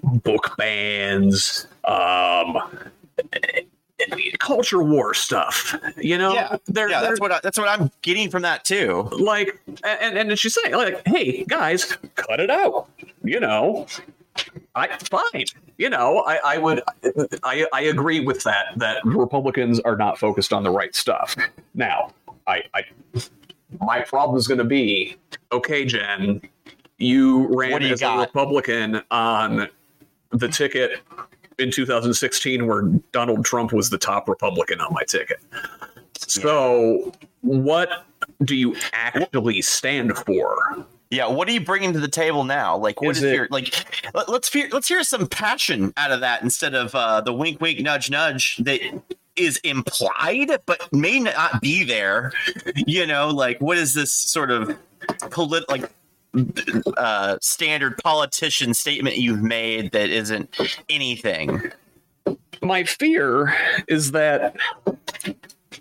[0.03, 2.59] book bans, um,
[4.39, 5.75] culture war stuff.
[5.97, 8.65] You know, Yeah, they're, yeah, they're that's what I, that's what I'm getting from that
[8.65, 9.09] too.
[9.19, 11.85] like and, and she's saying like hey guys
[12.15, 12.89] cut it out
[13.27, 13.87] you know?
[14.75, 15.45] I fine
[15.79, 16.23] you know?
[16.27, 16.83] I i would
[17.43, 21.37] i i agree with that that republicans are not focused on the right stuff.
[21.75, 22.13] Now
[22.47, 22.83] i i
[23.81, 25.17] my problem is going to be
[25.53, 26.41] okay jen
[26.99, 29.69] you ran you as a republican on
[30.31, 31.01] the ticket
[31.59, 32.83] in 2016 where
[33.13, 35.41] donald trump was the top republican on my ticket
[36.19, 38.05] so, what
[38.45, 40.57] do you actually stand for?
[41.11, 42.77] Yeah, what are you bringing to the table now?
[42.77, 43.73] Like, what Is is, it- your like?
[44.15, 47.61] Let, let's hear let's hear some passion out of that instead of uh, the wink,
[47.61, 48.81] wink, nudge, nudge that
[49.37, 52.33] is implied but may not be there.
[52.87, 54.77] You know, like what is this sort of
[55.31, 55.91] polit like
[56.97, 60.57] uh, standard politician statement you've made that isn't
[60.89, 61.73] anything?
[62.63, 63.55] My fear
[63.89, 64.57] is that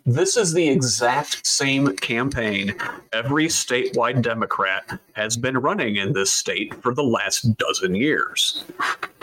[0.05, 2.75] this is the exact same campaign
[3.11, 8.63] every statewide Democrat has been running in this state for the last dozen years.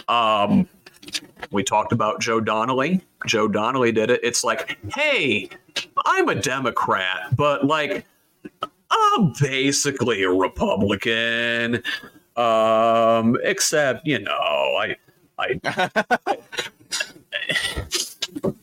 [0.09, 0.69] Um,
[1.51, 3.01] we talked about Joe Donnelly.
[3.27, 4.21] Joe Donnelly did it.
[4.23, 5.49] It's like, hey,
[6.05, 8.05] I'm a Democrat, but like,
[8.93, 11.83] I'm basically a Republican.
[12.37, 14.97] Um, except, you know, I,
[15.39, 16.39] I,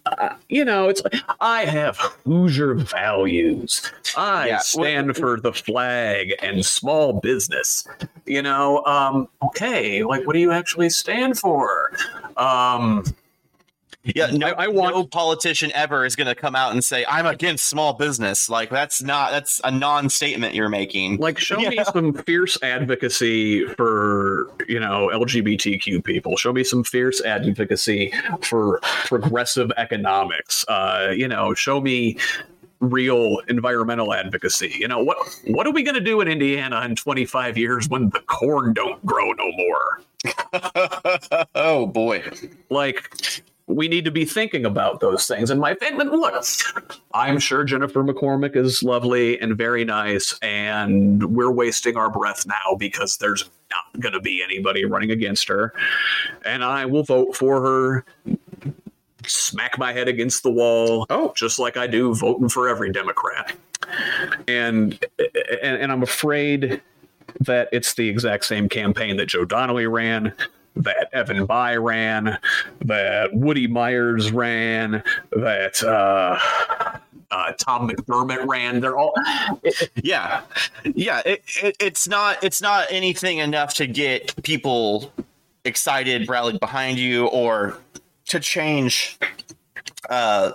[0.49, 1.01] you know, it's
[1.39, 3.91] I have Hoosier values.
[4.17, 7.87] I Yeah, stand for the flag and small business.
[8.25, 11.91] You know, um, okay, like what do you actually stand for?
[12.37, 13.03] Um,
[14.03, 17.05] Yeah, no, I- I want- no politician ever is going to come out and say
[17.07, 18.49] I'm against small business.
[18.49, 21.17] Like that's not that's a non-statement you're making.
[21.17, 27.21] like show me some fierce advocacy for you know lgbtq people show me some fierce
[27.21, 32.17] advocacy for progressive economics uh you know show me
[32.79, 36.95] real environmental advocacy you know what what are we going to do in indiana in
[36.95, 40.01] 25 years when the corn don't grow no more
[41.55, 42.23] oh boy.
[42.69, 45.51] like we need to be thinking about those things.
[45.51, 46.43] And my and look,
[47.13, 52.75] I'm sure Jennifer McCormick is lovely and very nice, and we're wasting our breath now
[52.77, 55.73] because there's not going to be anybody running against her,
[56.45, 58.05] and I will vote for her.
[59.25, 61.05] Smack my head against the wall.
[61.11, 63.55] Oh, just like I do voting for every Democrat.
[64.47, 64.99] And
[65.61, 66.81] and, and I'm afraid
[67.41, 70.33] that it's the exact same campaign that Joe Donnelly ran,
[70.79, 72.37] that Evan Bayh ran,
[72.81, 76.39] that Woody Myers ran, that uh,
[77.31, 78.79] uh, Tom McDermott ran.
[78.79, 79.13] They're all.
[79.95, 80.41] Yeah,
[80.83, 81.21] yeah.
[81.25, 85.11] It, it, it's not it's not anything enough to get people
[85.65, 87.77] excited, rallied behind you, or
[88.27, 89.19] to change
[90.09, 90.53] uh,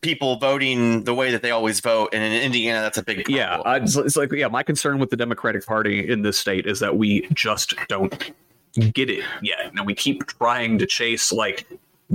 [0.00, 2.10] people voting the way that they always vote.
[2.12, 3.36] And in Indiana, that's a big problem.
[3.36, 4.48] Yeah, it's like yeah.
[4.48, 8.32] My concern with the Democratic Party in this state is that we just don't
[8.76, 11.66] get it yet, and we keep trying to chase like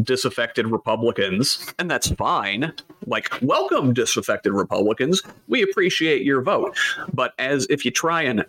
[0.04, 2.74] disaffected Republicans, and that's fine.
[3.06, 5.22] like welcome disaffected Republicans.
[5.48, 6.78] We appreciate your vote.
[7.14, 8.46] But as if you try and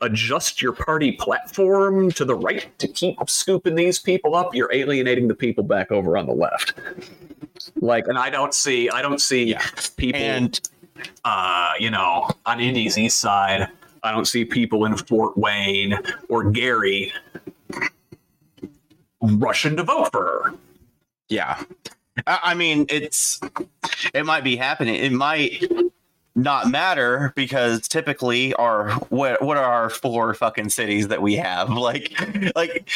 [0.00, 5.28] adjust your party platform to the right to keep scooping these people up, you're alienating
[5.28, 6.74] the people back over on the left.
[7.76, 9.54] Like, and I don't see, I don't see
[9.96, 10.60] people, And
[11.24, 13.68] uh, you know, on Indy's east side.
[14.04, 15.96] I don't see people in Fort Wayne
[16.28, 17.12] or Gary
[19.22, 20.54] rushing to vote for her.
[21.28, 21.62] yeah,
[22.26, 23.40] I, I mean, it's
[24.12, 24.96] it might be happening.
[24.96, 25.64] It might
[26.34, 31.68] not matter because typically our what what are our four fucking cities that we have
[31.70, 32.12] like
[32.56, 32.90] like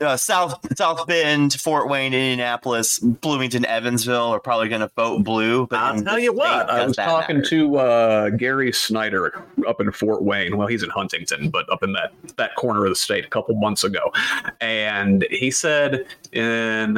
[0.00, 5.66] uh, South South Bend, Fort Wayne, Indianapolis, Bloomington, Evansville are probably going to vote blue.
[5.66, 7.48] But I'll tell you what, I was talking matter?
[7.50, 10.56] to uh, Gary Snyder up in Fort Wayne.
[10.56, 13.54] Well, he's in Huntington, but up in that that corner of the state a couple
[13.56, 14.12] months ago,
[14.60, 16.94] and he said in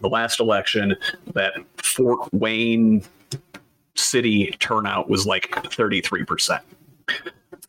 [0.00, 0.96] the last election
[1.34, 3.02] that Fort Wayne
[3.94, 6.62] city turnout was like thirty three percent.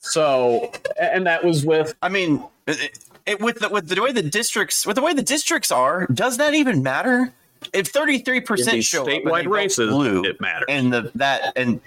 [0.01, 2.97] So, and that was with I mean, it,
[3.29, 6.37] it, with the with the way the districts with the way the districts are, does
[6.37, 7.33] that even matter?
[7.73, 10.65] If thirty three percent show up statewide races, blue, it matters.
[10.69, 11.81] and the that and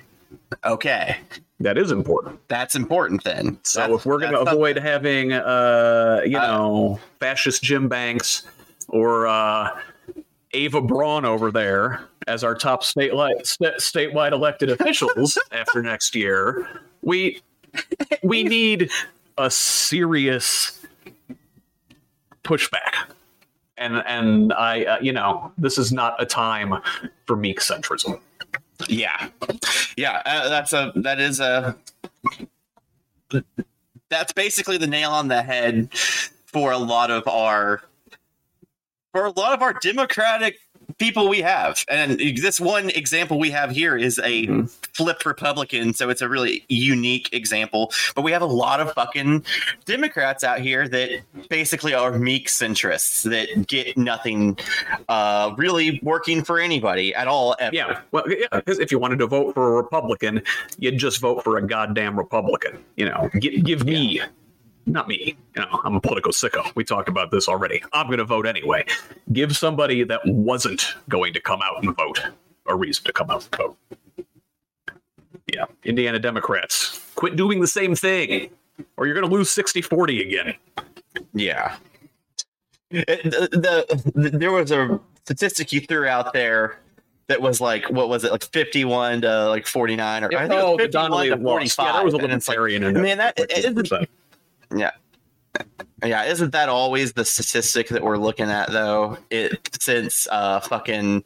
[0.64, 1.16] okay,
[1.60, 2.40] that is important.
[2.48, 3.58] that's important then.
[3.62, 8.42] So That's- if we're going to avoid having, uh, you Uh, know, fascist Jim Banks
[8.88, 9.70] or uh,
[10.52, 16.14] Eva Braun over there as our top state li- st- statewide elected officials after next
[16.14, 16.68] year,
[17.00, 17.40] we
[18.22, 18.90] we need
[19.38, 20.81] a serious
[22.44, 23.10] pushback.
[23.78, 26.74] And and I, uh, you know, this is not a time
[27.26, 28.20] for meek centrism.
[28.88, 29.28] Yeah,
[29.96, 30.22] yeah.
[30.24, 31.76] Uh, that's a that is a
[34.08, 35.92] that's basically the nail on the head
[36.46, 37.82] for a lot of our
[39.12, 40.58] for a lot of our democratic
[41.02, 44.66] people we have and this one example we have here is a Mm-hmm.
[44.92, 49.44] flip republican so it's a really unique example but we have a lot of fucking
[49.84, 51.10] democrats out here that
[51.48, 54.58] basically are meek centrists that get nothing
[55.08, 57.74] uh really working for anybody at all ever.
[57.74, 60.42] Yeah, well, yeah, because if you wanted to vote for a Republican,
[60.78, 62.78] you'd just vote for a goddamn Republican.
[62.96, 64.20] You know, give, give me,
[64.86, 65.36] not me.
[65.56, 66.74] You know, I'm a political sicko.
[66.74, 67.82] We talked about this already.
[67.92, 68.84] I'm going to vote anyway.
[69.32, 72.20] Give somebody that wasn't going to come out and vote
[72.66, 73.76] a reason to come out and vote.
[75.52, 78.50] Yeah, Indiana Democrats, quit doing the same thing,
[78.96, 80.54] or you're going to lose 60-40 again.
[81.34, 81.76] Yeah.
[82.90, 86.78] It- the, the, there was a statistic you threw out there
[87.28, 90.64] that was like what was it like 51 to like 49 or I think it
[90.64, 92.92] was 51 to 45 Yeah, there was a it's like, in it.
[92.92, 94.06] man that it isn't 50%.
[94.74, 94.90] Yeah
[96.04, 101.22] yeah isn't that always the statistic that we're looking at though it since uh fucking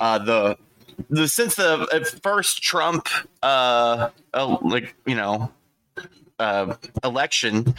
[0.00, 0.56] uh the
[1.10, 3.08] the since the uh, first trump
[3.42, 5.50] uh, uh like you know
[6.38, 7.74] uh election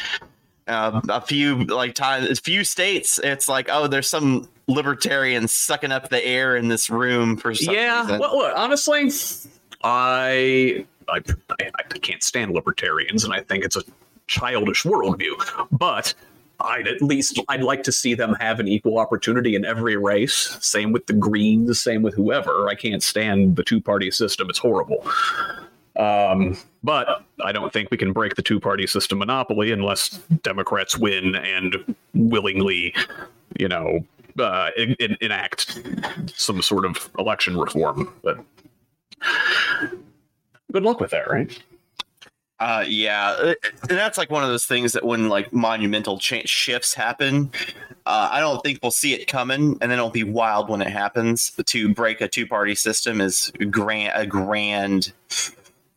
[0.68, 5.92] uh, a few like times a few states it's like oh there's some libertarians sucking
[5.92, 8.20] up the air in this room for yeah reason.
[8.20, 9.12] well look honestly
[9.84, 11.20] I, I
[11.60, 13.84] i i can't stand libertarians and i think it's a
[14.28, 15.34] childish worldview
[15.72, 16.14] but
[16.62, 20.58] i'd at least i'd like to see them have an equal opportunity in every race
[20.62, 25.06] same with the greens same with whoever i can't stand the two-party system it's horrible
[25.96, 30.10] um, but I don't think we can break the two party system monopoly unless
[30.42, 32.96] Democrats win and willingly,
[33.60, 34.06] you know,
[34.40, 35.80] uh, en- en- enact
[36.36, 38.12] some sort of election reform.
[38.24, 38.40] But
[40.72, 41.62] good luck with that, right?
[42.64, 43.54] Uh, yeah, uh,
[43.90, 47.52] and that's like one of those things that when like monumental shifts happen,
[48.06, 50.88] uh, I don't think we'll see it coming, and then it'll be wild when it
[50.88, 51.52] happens.
[51.66, 55.12] To break a two-party system is grand, a grand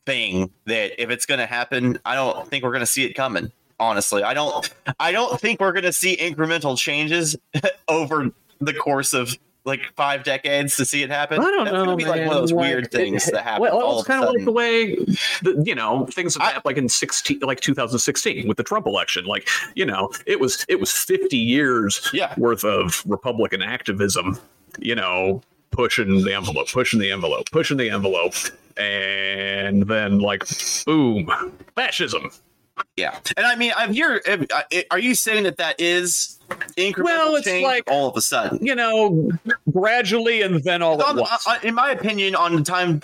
[0.07, 3.13] thing that if it's going to happen, I don't think we're going to see it
[3.13, 3.53] coming.
[3.79, 4.69] Honestly, I don't.
[4.99, 7.37] I don't think we're going to see incremental changes
[7.89, 11.41] over the course of like five decades to see it happen.
[11.41, 11.85] I don't That's know.
[11.85, 13.63] gonna be like one of those weird things that happen.
[13.63, 14.95] Well, all it's kind of like the way,
[15.43, 19.25] the, you know, things have happened like in sixteen, like 2016 with the Trump election.
[19.27, 22.33] Like, you know, it was it was 50 years Yeah.
[22.39, 24.39] worth of Republican activism.
[24.79, 28.35] You know, pushing the envelope, pushing the envelope, pushing the envelope,
[28.77, 30.45] and then like,
[30.85, 31.31] boom,
[31.75, 32.31] fascism.
[32.97, 34.23] Yeah, and I mean, I'm here.
[34.91, 36.39] Are you saying that that is
[36.77, 38.59] incremental Well, it's change like- all of a sudden?
[38.65, 39.31] You know,
[39.71, 41.47] gradually and then all at On- once.
[41.63, 43.03] in my opinion, on the time,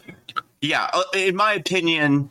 [0.60, 2.30] yeah, uh, in my opinion,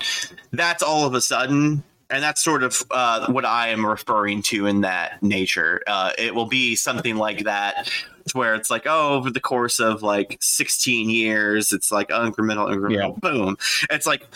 [0.51, 1.83] that's all of a sudden.
[2.13, 5.81] and that's sort of uh, what I am referring to in that nature.
[5.87, 7.85] Uh, it will be something like that,
[8.27, 12.67] to where it's like, oh, over the course of like 16 years, it's like incremental,
[12.67, 13.57] incremental, boom.
[13.89, 14.27] It's like,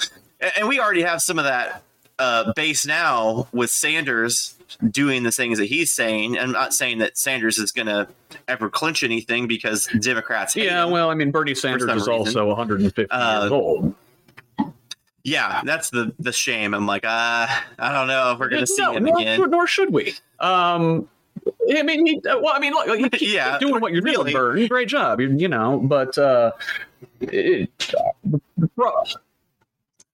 [0.58, 1.84] and we already have some of that
[2.20, 4.56] uh, base now with Sanders
[4.90, 6.38] doing the things that he's saying.
[6.40, 8.08] I'm not saying that Sanders is going to
[8.48, 10.56] ever clinch anything because Democrats.
[10.56, 13.94] Yeah, well, I mean, Bernie Sanders is also 150 Uh, years old.
[15.24, 16.74] yeah, that's the the shame.
[16.74, 17.48] I'm like, uh,
[17.80, 19.50] I don't know if we're going to see no, him nor, again.
[19.50, 20.14] nor should we.
[20.40, 21.08] Um,
[21.70, 24.32] I mean, he, uh, well, I mean, look, you keep Yeah, doing what you're really.
[24.32, 24.68] doing, Bernie.
[24.68, 25.80] Great job, you, you know.
[25.80, 26.52] But uh,
[27.22, 27.70] it,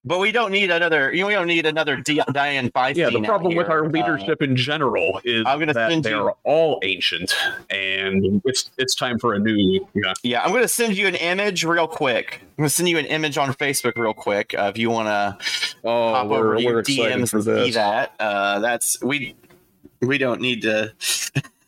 [0.03, 1.13] But we don't need another.
[1.13, 2.95] You know, we don't need another D- Dianne Feinstein.
[2.95, 6.33] yeah, the problem with our Uh, leadership in general is I'm gonna that they're you-
[6.43, 7.35] all ancient,
[7.69, 9.87] and it's it's time for a new.
[9.93, 12.39] Yeah, yeah, I'm going to send you an image real quick.
[12.41, 14.55] I'm going to send you an image on Facebook real quick.
[14.57, 15.37] Uh, if you want to
[15.83, 18.13] oh, pop we're, over we're your DMs and see that.
[18.19, 19.35] Uh, that's we.
[20.01, 20.93] We don't need to.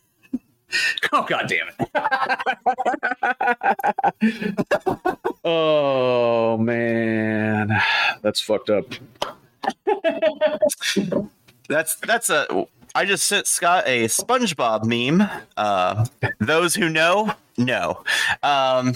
[1.11, 1.89] Oh god damn it.
[5.45, 7.69] oh man.
[8.21, 8.85] That's fucked up.
[11.69, 12.65] That's that's a.
[12.95, 15.29] I just sent Scott a SpongeBob meme.
[15.57, 16.05] Uh,
[16.39, 18.03] those who know know.
[18.41, 18.93] Um,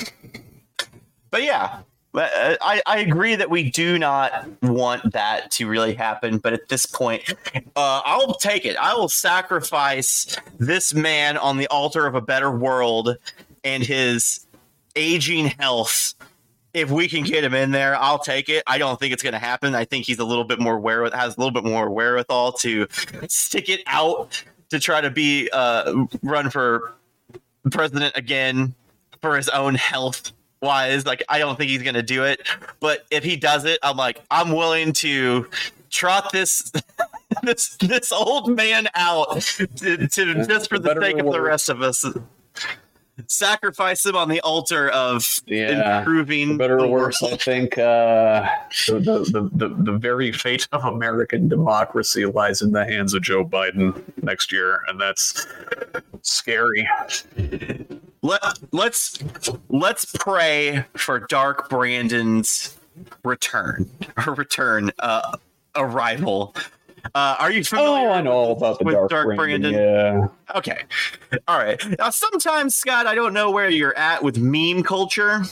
[1.30, 1.82] but yeah,
[2.18, 6.39] but, uh, I I agree that we do not want that to really happen.
[6.39, 7.22] But at this point,
[7.76, 8.76] uh, I'll take it.
[8.77, 13.18] I will sacrifice this man on the altar of a better world
[13.64, 14.48] and his
[14.95, 16.15] aging health
[16.73, 18.64] if we can get him in there, I'll take it.
[18.65, 19.76] I don't think it's going to happen.
[19.76, 22.88] I think he's a little bit more where has a little bit more wherewithal to
[23.27, 26.94] stick it out to try to be uh, run for
[27.72, 28.73] president again
[29.22, 30.31] for his own health
[30.61, 31.05] wise.
[31.05, 32.47] Like I don't think he's to do it,
[32.79, 35.47] but if he does it, I'm like I'm willing to
[35.89, 36.71] trot this.
[37.43, 41.81] This this old man out to, to just for the sake of the rest of
[41.81, 42.03] us,
[43.27, 45.99] sacrifice him on the altar of Yeah.
[45.99, 48.48] improving better or worse, I think uh,
[48.88, 48.99] the,
[49.31, 54.02] the, the, the very fate of American democracy lies in the hands of Joe Biden
[54.22, 55.45] next year, and that's
[56.22, 56.88] scary.
[58.22, 58.41] Let,
[58.72, 59.19] let's
[59.69, 62.76] let's pray for Dark Brandon's
[63.23, 63.89] return,
[64.27, 65.38] return, uh,
[65.76, 66.56] arrival.
[67.15, 68.09] Uh, are you familiar?
[68.09, 69.73] Oh, I know all about the with Dark, Dark Brandon.
[69.73, 69.73] Brandon?
[69.73, 70.55] Yeah.
[70.55, 70.84] Okay,
[71.47, 71.81] all right.
[71.99, 75.43] Now, sometimes Scott, I don't know where you're at with meme culture,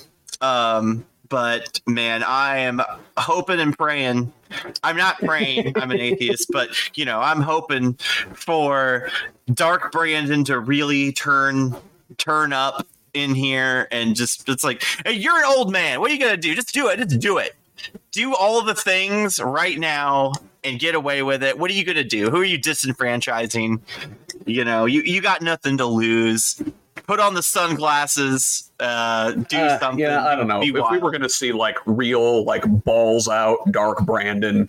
[0.41, 2.82] um, but man, I am
[3.18, 4.32] hoping and praying.
[4.84, 5.73] I'm not praying.
[5.77, 7.94] I'm an atheist, but you know, I'm hoping
[8.34, 9.10] for
[9.53, 11.76] Dark Brandon to really turn
[12.18, 15.99] turn up in here and just it's like, hey, you're an old man.
[15.99, 16.53] What are you gonna do?
[16.53, 16.98] Just do it.
[16.98, 17.56] Just do it.
[18.11, 20.32] Do all the things right now
[20.66, 21.58] and get away with it.
[21.58, 22.30] What are you gonna do?
[22.30, 23.80] Who are you disenfranchising?
[24.46, 26.62] You know, you, you got nothing to lose.
[27.08, 28.72] Put on the sunglasses.
[28.80, 30.00] Uh, do Uh, something.
[30.00, 30.60] Yeah, I don't know.
[30.62, 34.68] Be If we were going to see like real, like balls out, Dark Brandon,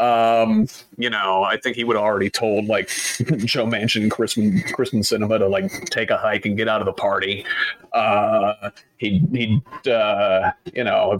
[0.00, 0.66] um,
[0.96, 2.88] you know, I think he would have already told like
[3.44, 6.92] Joe Manchin, Kyrsten, Kyrsten Sinema to like take a hike and get out of the
[6.92, 7.44] party.
[7.92, 11.18] Uh, he he'd uh, you know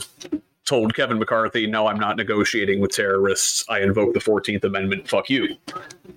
[0.71, 3.65] told Kevin McCarthy, "No, I'm not negotiating with terrorists.
[3.69, 5.09] I invoke the Fourteenth Amendment.
[5.09, 5.57] Fuck you."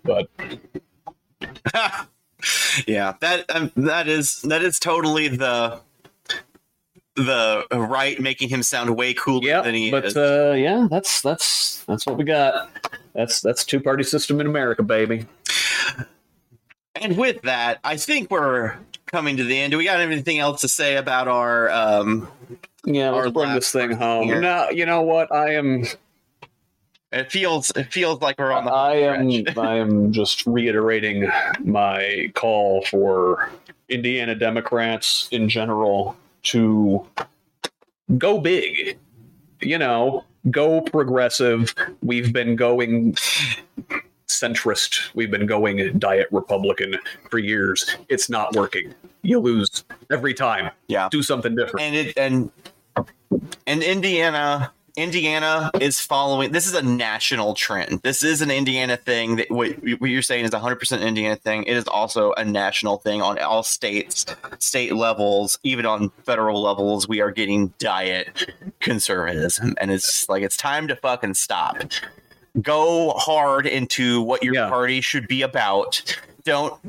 [0.04, 0.30] But
[2.86, 5.80] yeah, that um, that is that is totally the
[7.16, 10.16] the right making him sound way cooler yeah, than he but is.
[10.16, 12.70] uh, yeah, that's that's that's what we got.
[13.16, 15.26] That's that's two party system in America, baby.
[17.02, 18.78] and with that, I think we're
[19.08, 19.72] coming to the end.
[19.72, 22.28] Do we got anything else to say about our um
[22.86, 24.26] Yeah, let's bring this thing home.
[24.26, 24.42] here.
[24.42, 25.32] No, you know what?
[25.32, 25.86] I am
[27.14, 29.30] it feels it feels like we're on the I am.
[29.58, 31.30] I am just reiterating
[31.60, 33.50] my call for
[33.88, 37.06] Indiana Democrats in general to
[38.18, 38.98] go big.
[39.62, 41.74] You know, go progressive.
[42.02, 43.14] We've been going
[44.28, 45.14] centrist.
[45.14, 46.96] We've been going diet Republican
[47.30, 47.96] for years.
[48.10, 48.94] It's not working.
[49.22, 50.72] You lose every time.
[50.88, 51.08] Yeah.
[51.12, 51.82] Do something different.
[51.86, 52.52] and it and
[53.68, 58.02] and Indiana Indiana is following this is a national trend.
[58.04, 61.64] This is an Indiana thing that what, what you're saying is 100% Indiana thing.
[61.64, 64.24] It is also a national thing on all states,
[64.60, 67.08] state levels, even on federal levels.
[67.08, 68.52] We are getting diet
[68.82, 71.78] conservatism and it's like it's time to fucking stop.
[72.62, 74.70] Go hard into what your Yeah.
[74.70, 76.04] party should be about.
[76.44, 76.80] Don't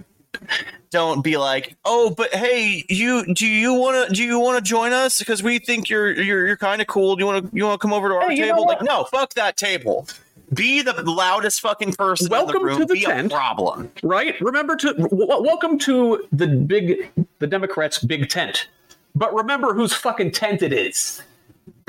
[0.90, 4.68] don't be like, oh, but hey, you do you want to do you want to
[4.68, 7.16] join us because we think you're you're you're kind of cool.
[7.16, 8.64] Do you want to you want to come over to our Hey, table?
[8.66, 10.06] Like, no, fuck that table.
[10.52, 12.78] Be the loudest fucking person in Welcome the room.
[12.80, 13.32] to the Be tent.
[13.32, 13.90] a problem.
[14.02, 14.38] right?
[14.40, 18.68] Remember to w- welcome to the big the Democrats' big tent.
[19.16, 21.22] But remember whose fucking tent it is.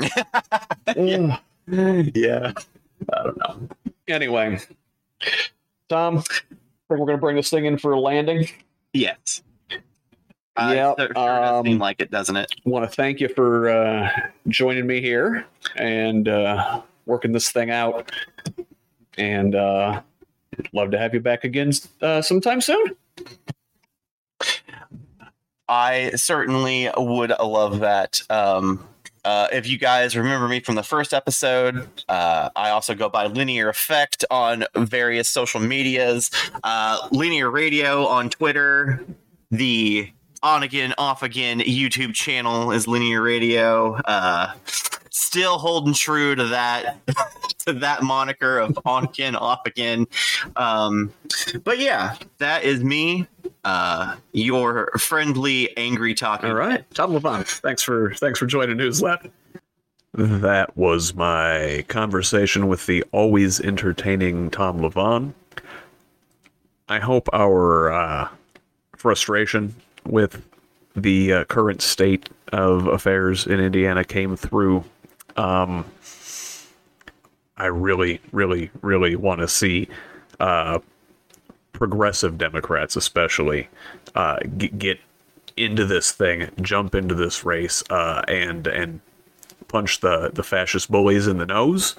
[0.96, 1.38] yeah.
[1.66, 2.52] yeah.
[3.12, 3.68] I don't know.
[4.08, 4.58] Anyway,
[5.88, 6.22] Tom, I
[6.88, 8.48] think we're gonna bring this thing in for a landing.
[8.92, 9.42] Yes.
[10.56, 12.50] Uh, Yep, Sure does um, seem like it, doesn't it?
[12.64, 14.10] Want to thank you for uh,
[14.48, 15.46] joining me here
[15.76, 18.10] and uh, working this thing out.
[19.18, 20.00] And uh,
[20.72, 22.96] love to have you back again uh, sometime soon.
[25.68, 28.22] I certainly would love that.
[28.30, 28.86] Um,
[29.26, 33.26] uh, if you guys remember me from the first episode, uh, I also go by
[33.26, 36.30] Linear Effect on various social medias,
[36.62, 39.04] uh, Linear Radio on Twitter,
[39.50, 40.12] the
[40.44, 44.00] on again, off again YouTube channel is Linear Radio.
[45.18, 46.98] Still holding true to that
[47.66, 50.06] to that moniker of on again, off again.
[50.56, 51.10] Um,
[51.64, 53.26] but yeah, that is me
[53.64, 56.50] uh, your friendly, angry talking.
[56.50, 57.48] All right, Tom Levant.
[57.48, 59.30] Thanks for thanks for joining Newslet.
[60.12, 65.34] That was my conversation with the always entertaining Tom Levant.
[66.90, 68.28] I hope our uh,
[68.94, 69.74] frustration
[70.04, 70.42] with
[70.94, 74.84] the uh, current state of affairs in Indiana came through.
[75.36, 75.84] Um,
[77.56, 79.88] I really, really, really want to see
[80.40, 80.80] uh,
[81.72, 83.68] progressive Democrats, especially,
[84.14, 85.00] uh, g- get
[85.56, 89.00] into this thing, jump into this race, uh, and and
[89.68, 91.96] punch the the fascist bullies in the nose.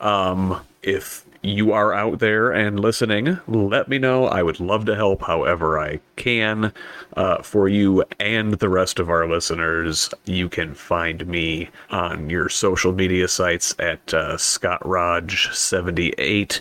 [0.00, 4.26] Um, if you are out there and listening, let me know.
[4.26, 6.72] I would love to help however I can
[7.16, 10.10] uh, for you and the rest of our listeners.
[10.24, 16.60] You can find me on your social media sites at uh, ScottRodge78